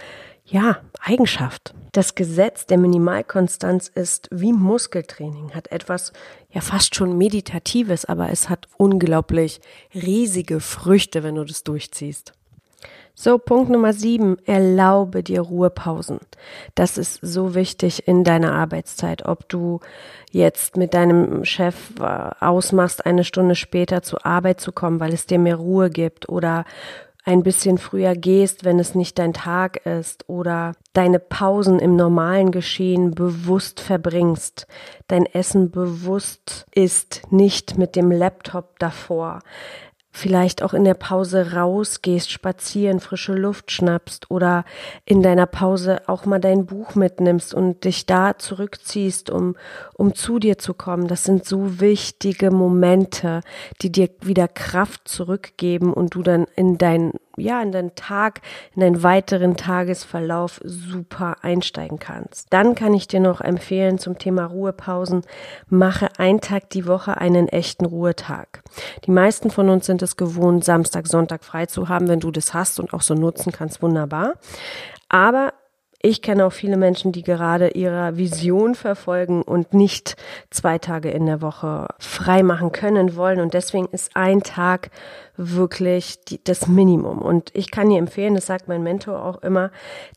ja, 0.44 0.78
Eigenschaft. 1.00 1.74
Das 1.90 2.14
Gesetz 2.14 2.66
der 2.66 2.78
Minimalkonstanz 2.78 3.88
ist 3.88 4.28
wie 4.30 4.52
Muskeltraining, 4.52 5.52
hat 5.52 5.72
etwas 5.72 6.12
ja 6.48 6.60
fast 6.60 6.94
schon 6.94 7.18
Meditatives, 7.18 8.04
aber 8.04 8.30
es 8.30 8.48
hat 8.48 8.68
unglaublich 8.76 9.60
riesige 9.92 10.60
Früchte, 10.60 11.24
wenn 11.24 11.34
du 11.34 11.44
das 11.44 11.64
durchziehst. 11.64 12.34
So, 13.14 13.36
Punkt 13.36 13.70
Nummer 13.70 13.92
sieben, 13.92 14.38
erlaube 14.46 15.22
dir 15.22 15.42
Ruhepausen. 15.42 16.18
Das 16.74 16.96
ist 16.96 17.18
so 17.20 17.54
wichtig 17.54 18.08
in 18.08 18.24
deiner 18.24 18.54
Arbeitszeit. 18.54 19.26
Ob 19.26 19.48
du 19.50 19.80
jetzt 20.30 20.78
mit 20.78 20.94
deinem 20.94 21.44
Chef 21.44 21.92
äh, 22.00 22.30
ausmachst, 22.40 23.04
eine 23.04 23.24
Stunde 23.24 23.54
später 23.54 24.02
zur 24.02 24.24
Arbeit 24.24 24.60
zu 24.60 24.72
kommen, 24.72 24.98
weil 24.98 25.12
es 25.12 25.26
dir 25.26 25.38
mehr 25.38 25.56
Ruhe 25.56 25.90
gibt 25.90 26.30
oder 26.30 26.64
ein 27.24 27.42
bisschen 27.42 27.78
früher 27.78 28.16
gehst, 28.16 28.64
wenn 28.64 28.78
es 28.80 28.94
nicht 28.94 29.18
dein 29.18 29.32
Tag 29.32 29.84
ist 29.86 30.28
oder 30.28 30.72
deine 30.92 31.20
Pausen 31.20 31.78
im 31.78 31.94
normalen 31.94 32.50
Geschehen 32.50 33.12
bewusst 33.12 33.78
verbringst, 33.78 34.66
dein 35.06 35.26
Essen 35.26 35.70
bewusst 35.70 36.66
isst, 36.74 37.22
nicht 37.30 37.78
mit 37.78 37.94
dem 37.94 38.10
Laptop 38.10 38.78
davor 38.80 39.40
vielleicht 40.14 40.62
auch 40.62 40.74
in 40.74 40.84
der 40.84 40.94
Pause 40.94 41.54
rausgehst, 41.54 42.30
spazieren, 42.30 43.00
frische 43.00 43.32
Luft 43.32 43.72
schnappst 43.72 44.30
oder 44.30 44.64
in 45.06 45.22
deiner 45.22 45.46
Pause 45.46 46.02
auch 46.06 46.26
mal 46.26 46.38
dein 46.38 46.66
Buch 46.66 46.94
mitnimmst 46.94 47.54
und 47.54 47.84
dich 47.84 48.04
da 48.04 48.36
zurückziehst, 48.36 49.30
um, 49.30 49.56
um 49.94 50.14
zu 50.14 50.38
dir 50.38 50.58
zu 50.58 50.74
kommen. 50.74 51.08
Das 51.08 51.24
sind 51.24 51.46
so 51.46 51.80
wichtige 51.80 52.50
Momente, 52.50 53.40
die 53.80 53.90
dir 53.90 54.10
wieder 54.20 54.48
Kraft 54.48 55.08
zurückgeben 55.08 55.94
und 55.94 56.14
du 56.14 56.22
dann 56.22 56.46
in 56.56 56.76
dein, 56.76 57.12
ja, 57.36 57.62
in 57.62 57.72
deinen 57.72 57.94
Tag, 57.94 58.40
in 58.74 58.80
deinen 58.80 59.02
weiteren 59.02 59.56
Tagesverlauf 59.56 60.60
super 60.64 61.36
einsteigen 61.42 61.98
kannst. 61.98 62.52
Dann 62.52 62.74
kann 62.74 62.94
ich 62.94 63.08
dir 63.08 63.20
noch 63.20 63.40
empfehlen 63.40 63.98
zum 63.98 64.18
Thema 64.18 64.46
Ruhepausen, 64.46 65.22
mache 65.68 66.08
einen 66.18 66.40
Tag 66.40 66.70
die 66.70 66.86
Woche 66.86 67.18
einen 67.18 67.48
echten 67.48 67.86
Ruhetag. 67.86 68.62
Die 69.06 69.10
meisten 69.10 69.50
von 69.50 69.68
uns 69.68 69.86
sind 69.86 70.02
es 70.02 70.16
gewohnt, 70.16 70.64
Samstag, 70.64 71.06
Sonntag 71.06 71.44
frei 71.44 71.66
zu 71.66 71.88
haben. 71.88 72.08
Wenn 72.08 72.20
du 72.20 72.30
das 72.30 72.54
hast 72.54 72.80
und 72.80 72.92
auch 72.92 73.02
so 73.02 73.14
nutzen 73.14 73.52
kannst, 73.52 73.82
wunderbar. 73.82 74.34
Aber 75.08 75.52
ich 76.02 76.20
kenne 76.20 76.44
auch 76.44 76.52
viele 76.52 76.76
Menschen, 76.76 77.12
die 77.12 77.22
gerade 77.22 77.68
ihrer 77.68 78.16
Vision 78.16 78.74
verfolgen 78.74 79.42
und 79.42 79.72
nicht 79.72 80.16
zwei 80.50 80.78
Tage 80.78 81.10
in 81.10 81.26
der 81.26 81.40
Woche 81.40 81.86
frei 82.00 82.42
machen 82.42 82.72
können 82.72 83.14
wollen. 83.14 83.40
Und 83.40 83.54
deswegen 83.54 83.86
ist 83.92 84.16
ein 84.16 84.42
Tag 84.42 84.90
wirklich 85.36 86.22
die, 86.24 86.42
das 86.42 86.66
Minimum. 86.66 87.18
Und 87.18 87.50
ich 87.54 87.70
kann 87.70 87.88
dir 87.88 87.98
empfehlen, 87.98 88.34
das 88.34 88.46
sagt 88.46 88.66
mein 88.66 88.82
Mentor 88.82 89.24
auch 89.24 89.42
immer, 89.42 89.70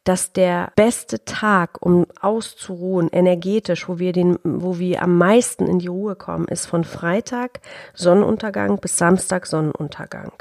dass 0.03 0.33
der 0.33 0.71
beste 0.75 1.23
Tag, 1.23 1.77
um 1.81 2.07
auszuruhen, 2.19 3.09
energetisch, 3.11 3.87
wo 3.87 3.99
wir 3.99 4.11
den, 4.11 4.39
wo 4.43 4.79
wir 4.79 5.03
am 5.03 5.17
meisten 5.17 5.67
in 5.67 5.79
die 5.79 5.87
Ruhe 5.87 6.15
kommen, 6.15 6.47
ist 6.47 6.65
von 6.65 6.83
Freitag 6.83 7.61
Sonnenuntergang 7.93 8.79
bis 8.79 8.97
Samstag 8.97 9.45
Sonnenuntergang. 9.45 10.31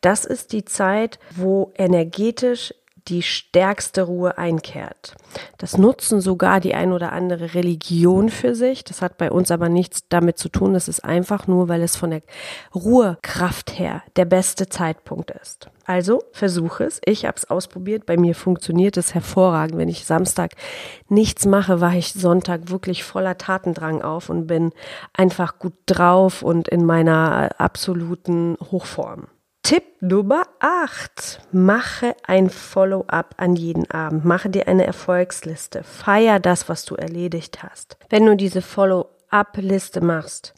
Das 0.00 0.24
ist 0.24 0.52
die 0.52 0.64
Zeit, 0.64 1.18
wo 1.36 1.72
energetisch 1.76 2.74
die 3.08 3.22
stärkste 3.22 4.02
Ruhe 4.02 4.38
einkehrt. 4.38 5.14
Das 5.58 5.78
nutzen 5.78 6.20
sogar 6.20 6.60
die 6.60 6.74
ein 6.74 6.92
oder 6.92 7.12
andere 7.12 7.54
Religion 7.54 8.28
für 8.28 8.54
sich. 8.54 8.84
Das 8.84 9.02
hat 9.02 9.18
bei 9.18 9.30
uns 9.30 9.50
aber 9.50 9.68
nichts 9.68 10.08
damit 10.08 10.38
zu 10.38 10.48
tun. 10.48 10.74
Das 10.74 10.88
ist 10.88 11.04
einfach 11.04 11.46
nur, 11.46 11.68
weil 11.68 11.82
es 11.82 11.96
von 11.96 12.10
der 12.10 12.22
Ruhekraft 12.74 13.78
her 13.78 14.02
der 14.16 14.24
beste 14.24 14.68
Zeitpunkt 14.68 15.30
ist. 15.30 15.68
Also 15.84 16.22
versuche 16.32 16.84
es. 16.84 17.00
Ich 17.04 17.24
habe 17.24 17.36
es 17.36 17.50
ausprobiert. 17.50 18.06
Bei 18.06 18.16
mir 18.16 18.34
funktioniert 18.34 18.96
es 18.96 19.14
hervorragend. 19.14 19.76
Wenn 19.76 19.88
ich 19.88 20.04
Samstag 20.04 20.52
nichts 21.08 21.46
mache, 21.46 21.80
war 21.80 21.94
ich 21.94 22.12
Sonntag 22.12 22.70
wirklich 22.70 23.02
voller 23.02 23.38
Tatendrang 23.38 24.02
auf 24.02 24.28
und 24.28 24.46
bin 24.46 24.72
einfach 25.12 25.58
gut 25.58 25.74
drauf 25.86 26.42
und 26.42 26.68
in 26.68 26.84
meiner 26.84 27.50
absoluten 27.58 28.56
Hochform. 28.70 29.26
Tipp 29.62 29.84
Nummer 30.00 30.44
8. 30.58 31.42
Mache 31.52 32.16
ein 32.26 32.48
Follow-up 32.48 33.34
an 33.36 33.56
jeden 33.56 33.90
Abend. 33.90 34.24
Mache 34.24 34.48
dir 34.48 34.66
eine 34.68 34.86
Erfolgsliste. 34.86 35.82
Feier 35.84 36.40
das, 36.40 36.68
was 36.68 36.84
du 36.86 36.94
erledigt 36.94 37.62
hast. 37.62 37.98
Wenn 38.08 38.24
du 38.24 38.36
diese 38.36 38.62
Follow-up-Liste 38.62 40.00
machst, 40.00 40.54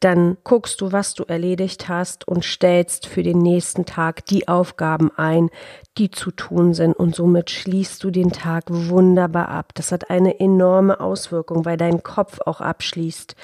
dann 0.00 0.36
guckst 0.44 0.80
du, 0.80 0.92
was 0.92 1.14
du 1.14 1.24
erledigt 1.24 1.88
hast 1.88 2.28
und 2.28 2.44
stellst 2.44 3.06
für 3.06 3.24
den 3.24 3.38
nächsten 3.38 3.84
Tag 3.84 4.24
die 4.26 4.46
Aufgaben 4.46 5.10
ein, 5.16 5.50
die 5.98 6.10
zu 6.10 6.30
tun 6.30 6.72
sind 6.72 6.92
und 6.92 7.16
somit 7.16 7.50
schließt 7.50 8.02
du 8.04 8.12
den 8.12 8.30
Tag 8.30 8.66
wunderbar 8.68 9.48
ab. 9.48 9.72
Das 9.74 9.90
hat 9.90 10.10
eine 10.10 10.38
enorme 10.38 11.00
Auswirkung, 11.00 11.64
weil 11.64 11.76
dein 11.76 12.04
Kopf 12.04 12.38
auch 12.46 12.60
abschließt 12.60 13.34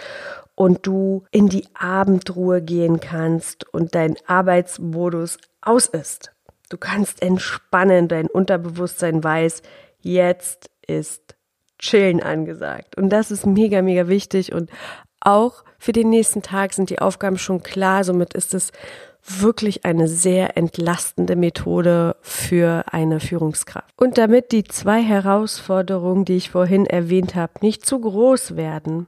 und 0.55 0.87
du 0.87 1.25
in 1.31 1.49
die 1.49 1.67
Abendruhe 1.75 2.63
gehen 2.63 3.01
kannst 3.01 3.73
und 3.73 3.95
dein 3.95 4.17
Arbeitsmodus 4.27 5.39
aus 5.61 5.87
ist. 5.87 6.33
Du 6.69 6.79
kannst 6.79 7.23
entspannen, 7.23 8.09
dein 8.09 8.27
Unterbewusstsein 8.27 9.23
weiß, 9.23 9.63
jetzt 10.01 10.71
ist 10.87 11.37
Chillen 11.79 12.23
angesagt. 12.23 12.97
Und 12.97 13.11
das 13.11 13.31
ist 13.31 13.47
mega, 13.47 13.83
mega 13.83 14.09
wichtig. 14.09 14.53
Und 14.53 14.71
auch 15.21 15.65
für 15.79 15.93
den 15.93 16.09
nächsten 16.09 16.43
Tag 16.43 16.73
sind 16.73 16.91
die 16.91 17.01
Aufgaben 17.01 17.39
schon 17.39 17.63
klar. 17.63 18.05
Somit 18.05 18.35
ist 18.35 18.55
es 18.55 18.73
wirklich 19.27 19.85
eine 19.85 20.07
sehr 20.07 20.57
entlastende 20.57 21.37
Methode 21.37 22.17
für 22.21 22.85
eine 22.93 23.21
Führungskraft. 23.21 23.93
Und 23.97 24.19
damit 24.19 24.53
die 24.53 24.65
zwei 24.65 25.03
Herausforderungen, 25.03 26.25
die 26.25 26.37
ich 26.37 26.51
vorhin 26.51 26.87
erwähnt 26.87 27.35
habe, 27.35 27.53
nicht 27.61 27.87
zu 27.87 28.01
groß 28.01 28.57
werden, 28.57 29.07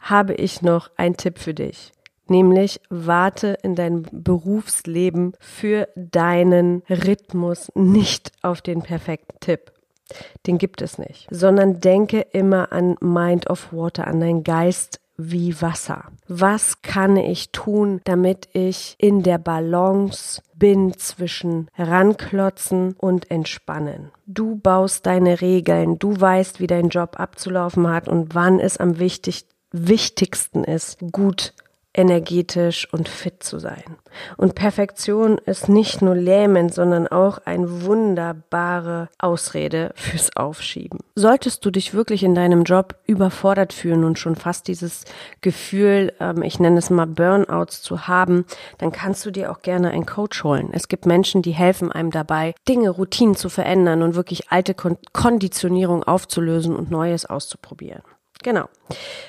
habe 0.00 0.34
ich 0.34 0.62
noch 0.62 0.90
einen 0.96 1.16
Tipp 1.16 1.38
für 1.38 1.54
dich. 1.54 1.92
Nämlich 2.28 2.80
warte 2.88 3.58
in 3.62 3.74
deinem 3.74 4.04
Berufsleben 4.10 5.34
für 5.38 5.88
deinen 5.96 6.82
Rhythmus 6.88 7.70
nicht 7.74 8.32
auf 8.42 8.62
den 8.62 8.82
perfekten 8.82 9.38
Tipp. 9.40 9.72
Den 10.46 10.58
gibt 10.58 10.82
es 10.82 10.98
nicht, 10.98 11.26
sondern 11.30 11.80
denke 11.80 12.20
immer 12.32 12.72
an 12.72 12.96
Mind 13.00 13.48
of 13.48 13.72
Water, 13.72 14.06
an 14.06 14.20
deinen 14.20 14.44
Geist 14.44 15.00
wie 15.16 15.60
Wasser. 15.60 16.04
Was 16.28 16.82
kann 16.82 17.16
ich 17.16 17.52
tun, 17.52 18.00
damit 18.04 18.48
ich 18.52 18.94
in 18.98 19.22
der 19.22 19.38
Balance 19.38 20.42
bin 20.54 20.96
zwischen 20.96 21.68
ranklotzen 21.76 22.94
und 22.98 23.30
entspannen? 23.30 24.10
Du 24.26 24.56
baust 24.56 25.06
deine 25.06 25.40
Regeln, 25.40 25.98
du 25.98 26.18
weißt, 26.20 26.60
wie 26.60 26.66
dein 26.66 26.88
Job 26.88 27.20
abzulaufen 27.20 27.88
hat 27.88 28.08
und 28.08 28.34
wann 28.34 28.60
es 28.60 28.78
am 28.78 28.98
wichtig, 28.98 29.46
wichtigsten 29.72 30.64
ist, 30.64 30.98
gut 31.12 31.54
energetisch 31.94 32.88
und 32.92 33.08
fit 33.08 33.42
zu 33.42 33.58
sein. 33.58 33.96
Und 34.36 34.54
Perfektion 34.54 35.38
ist 35.38 35.68
nicht 35.68 36.02
nur 36.02 36.14
lähmend, 36.14 36.72
sondern 36.72 37.06
auch 37.06 37.38
eine 37.44 37.82
wunderbare 37.82 39.08
Ausrede 39.18 39.92
fürs 39.94 40.34
Aufschieben. 40.36 41.00
Solltest 41.14 41.64
du 41.64 41.70
dich 41.70 41.94
wirklich 41.94 42.22
in 42.22 42.34
deinem 42.34 42.64
Job 42.64 42.96
überfordert 43.06 43.72
fühlen 43.72 44.04
und 44.04 44.18
schon 44.18 44.36
fast 44.36 44.68
dieses 44.68 45.04
Gefühl, 45.40 46.12
ähm, 46.20 46.42
ich 46.42 46.58
nenne 46.60 46.78
es 46.78 46.90
mal 46.90 47.06
Burnouts 47.06 47.82
zu 47.82 48.06
haben, 48.08 48.46
dann 48.78 48.92
kannst 48.92 49.26
du 49.26 49.30
dir 49.30 49.50
auch 49.50 49.60
gerne 49.62 49.90
einen 49.90 50.06
Coach 50.06 50.44
holen. 50.44 50.70
Es 50.72 50.88
gibt 50.88 51.06
Menschen, 51.06 51.42
die 51.42 51.52
helfen 51.52 51.92
einem 51.92 52.10
dabei, 52.10 52.54
Dinge, 52.68 52.90
Routinen 52.90 53.36
zu 53.36 53.48
verändern 53.48 54.02
und 54.02 54.14
wirklich 54.14 54.50
alte 54.50 54.74
Konditionierung 54.74 56.04
aufzulösen 56.04 56.74
und 56.74 56.90
Neues 56.90 57.26
auszuprobieren. 57.26 58.02
Genau. 58.42 58.68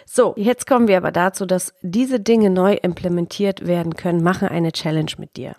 So, 0.05 0.33
jetzt 0.37 0.67
kommen 0.67 0.87
wir 0.87 0.97
aber 0.97 1.11
dazu, 1.11 1.45
dass 1.45 1.73
diese 1.81 2.19
Dinge 2.19 2.49
neu 2.49 2.73
implementiert 2.73 3.65
werden 3.65 3.95
können. 3.95 4.23
Mache 4.23 4.51
eine 4.51 4.71
Challenge 4.71 5.11
mit 5.17 5.37
dir. 5.37 5.55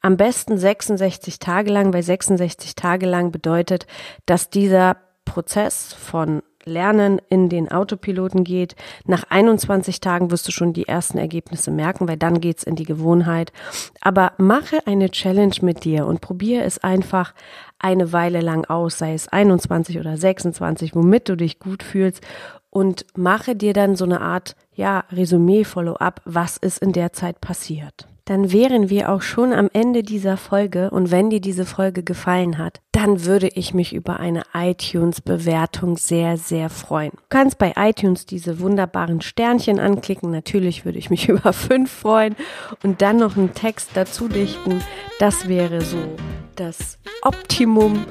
Am 0.00 0.16
besten 0.16 0.58
66 0.58 1.38
Tage 1.38 1.70
lang, 1.70 1.92
weil 1.92 2.02
66 2.02 2.74
Tage 2.74 3.06
lang 3.06 3.32
bedeutet, 3.32 3.86
dass 4.26 4.50
dieser 4.50 4.96
Prozess 5.24 5.94
von 5.94 6.42
Lernen 6.66 7.20
in 7.28 7.48
den 7.48 7.70
Autopiloten 7.70 8.44
geht. 8.44 8.74
Nach 9.04 9.24
21 9.28 10.00
Tagen 10.00 10.30
wirst 10.30 10.48
du 10.48 10.52
schon 10.52 10.72
die 10.72 10.88
ersten 10.88 11.18
Ergebnisse 11.18 11.70
merken, 11.70 12.08
weil 12.08 12.16
dann 12.16 12.40
geht's 12.40 12.64
in 12.64 12.76
die 12.76 12.84
Gewohnheit. 12.84 13.52
Aber 14.00 14.32
mache 14.38 14.86
eine 14.86 15.10
Challenge 15.10 15.54
mit 15.62 15.84
dir 15.84 16.06
und 16.06 16.20
probiere 16.20 16.64
es 16.64 16.82
einfach 16.82 17.34
eine 17.78 18.12
Weile 18.12 18.40
lang 18.40 18.64
aus, 18.64 18.98
sei 18.98 19.14
es 19.14 19.28
21 19.28 19.98
oder 19.98 20.16
26, 20.16 20.94
womit 20.94 21.28
du 21.28 21.36
dich 21.36 21.58
gut 21.58 21.82
fühlst 21.82 22.22
und 22.74 23.06
mache 23.16 23.54
dir 23.54 23.72
dann 23.72 23.94
so 23.94 24.04
eine 24.04 24.20
Art, 24.20 24.56
ja, 24.74 25.04
Resümee, 25.12 25.64
Follow-up, 25.64 26.20
was 26.24 26.56
ist 26.56 26.78
in 26.78 26.92
der 26.92 27.12
Zeit 27.12 27.40
passiert. 27.40 28.08
Dann 28.24 28.50
wären 28.52 28.88
wir 28.88 29.12
auch 29.12 29.22
schon 29.22 29.52
am 29.52 29.68
Ende 29.72 30.02
dieser 30.02 30.36
Folge 30.36 30.90
und 30.90 31.10
wenn 31.10 31.30
dir 31.30 31.40
diese 31.40 31.66
Folge 31.66 32.02
gefallen 32.02 32.58
hat, 32.58 32.80
dann 32.90 33.26
würde 33.26 33.48
ich 33.48 33.74
mich 33.74 33.92
über 33.92 34.18
eine 34.18 34.42
iTunes-Bewertung 34.54 35.98
sehr, 35.98 36.36
sehr 36.36 36.70
freuen. 36.70 37.12
Du 37.12 37.22
kannst 37.28 37.58
bei 37.58 37.74
iTunes 37.76 38.26
diese 38.26 38.60
wunderbaren 38.60 39.20
Sternchen 39.20 39.78
anklicken. 39.78 40.30
Natürlich 40.30 40.84
würde 40.84 40.98
ich 40.98 41.10
mich 41.10 41.28
über 41.28 41.52
fünf 41.52 41.92
freuen 41.92 42.34
und 42.82 43.02
dann 43.02 43.18
noch 43.18 43.36
einen 43.36 43.54
Text 43.54 43.90
dazu 43.94 44.26
dichten. 44.26 44.82
Das 45.20 45.46
wäre 45.46 45.82
so 45.82 45.98
das 46.56 46.98
Optimum. 47.22 48.04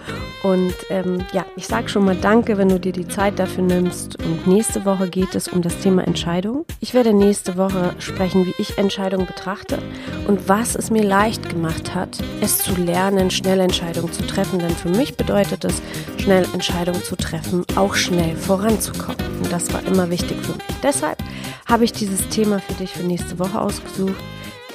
Und 0.44 0.74
ähm, 0.90 1.26
ja, 1.32 1.46
ich 1.56 1.68
sage 1.68 1.88
schon 1.88 2.04
mal 2.04 2.16
Danke, 2.16 2.58
wenn 2.58 2.70
du 2.70 2.80
dir 2.80 2.92
die 2.92 3.08
Zeit 3.08 3.40
dafür 3.40 3.64
nimmst. 3.64 4.22
Und 4.24 4.46
nächste 4.46 4.84
Woche 4.86 5.10
geht 5.10 5.36
es 5.36 5.48
um 5.48 5.62
das 5.62 5.80
Thema 5.80 6.06
Entscheidung. 6.06 6.66
Ich 6.82 6.94
werde 6.94 7.14
nächste 7.14 7.56
Woche 7.58 7.96
sprechen, 8.00 8.46
wie 8.46 8.54
ich 8.58 8.78
Entscheidungen 8.78 9.26
betrachte 9.26 9.80
und 10.28 10.50
was 10.50 10.76
es 10.76 10.92
mir 10.92 11.04
leicht 11.04 11.50
gemacht 11.50 11.96
hat, 11.96 12.18
es 12.42 12.58
zu 12.60 12.76
lernen, 12.76 13.32
schnell 13.32 13.60
Entscheidungen 13.62 14.12
zu 14.12 14.26
treffen. 14.28 14.60
Denn 14.60 14.76
für 14.76 14.90
mich 14.90 15.16
bedeutet 15.16 15.64
es, 15.64 15.82
schnell 16.18 16.46
Entscheidungen 16.54 17.02
zu 17.04 17.16
treffen, 17.16 17.66
auch 17.76 17.96
schnell 17.96 18.36
voranzukommen. 18.36 19.18
Und 19.42 19.52
das 19.52 19.74
war 19.74 19.84
immer 19.86 20.10
wichtig 20.10 20.38
für 20.42 20.54
mich. 20.54 20.64
Deshalb 20.82 21.24
habe 21.66 21.86
ich 21.86 21.94
dieses 21.94 22.28
Thema 22.30 22.60
für 22.60 22.74
dich 22.74 22.92
für 22.92 23.04
nächste 23.04 23.40
Woche 23.40 23.60
ausgesucht. 23.60 24.16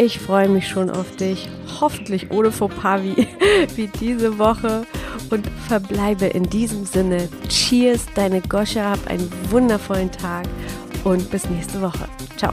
Ich 0.01 0.21
freue 0.21 0.49
mich 0.49 0.69
schon 0.69 0.91
auf 0.91 1.17
dich, 1.17 1.49
hoffentlich 1.81 2.31
ohne 2.31 2.53
Fauxpas 2.53 3.03
wie, 3.03 3.27
wie 3.77 3.89
diese 3.89 4.39
Woche 4.39 4.87
und 5.31 5.45
verbleibe 5.67 6.27
in 6.27 6.45
diesem 6.45 6.87
Sinne. 6.87 7.29
Cheers, 7.49 8.07
deine 8.15 8.41
Goscha, 8.41 8.91
hab 8.91 9.07
einen 9.09 9.29
wundervollen 9.51 10.13
Tag 10.13 10.47
und 11.03 11.29
bis 11.33 11.51
nächste 11.51 11.83
Woche. 11.83 12.07
Ciao. 12.37 12.53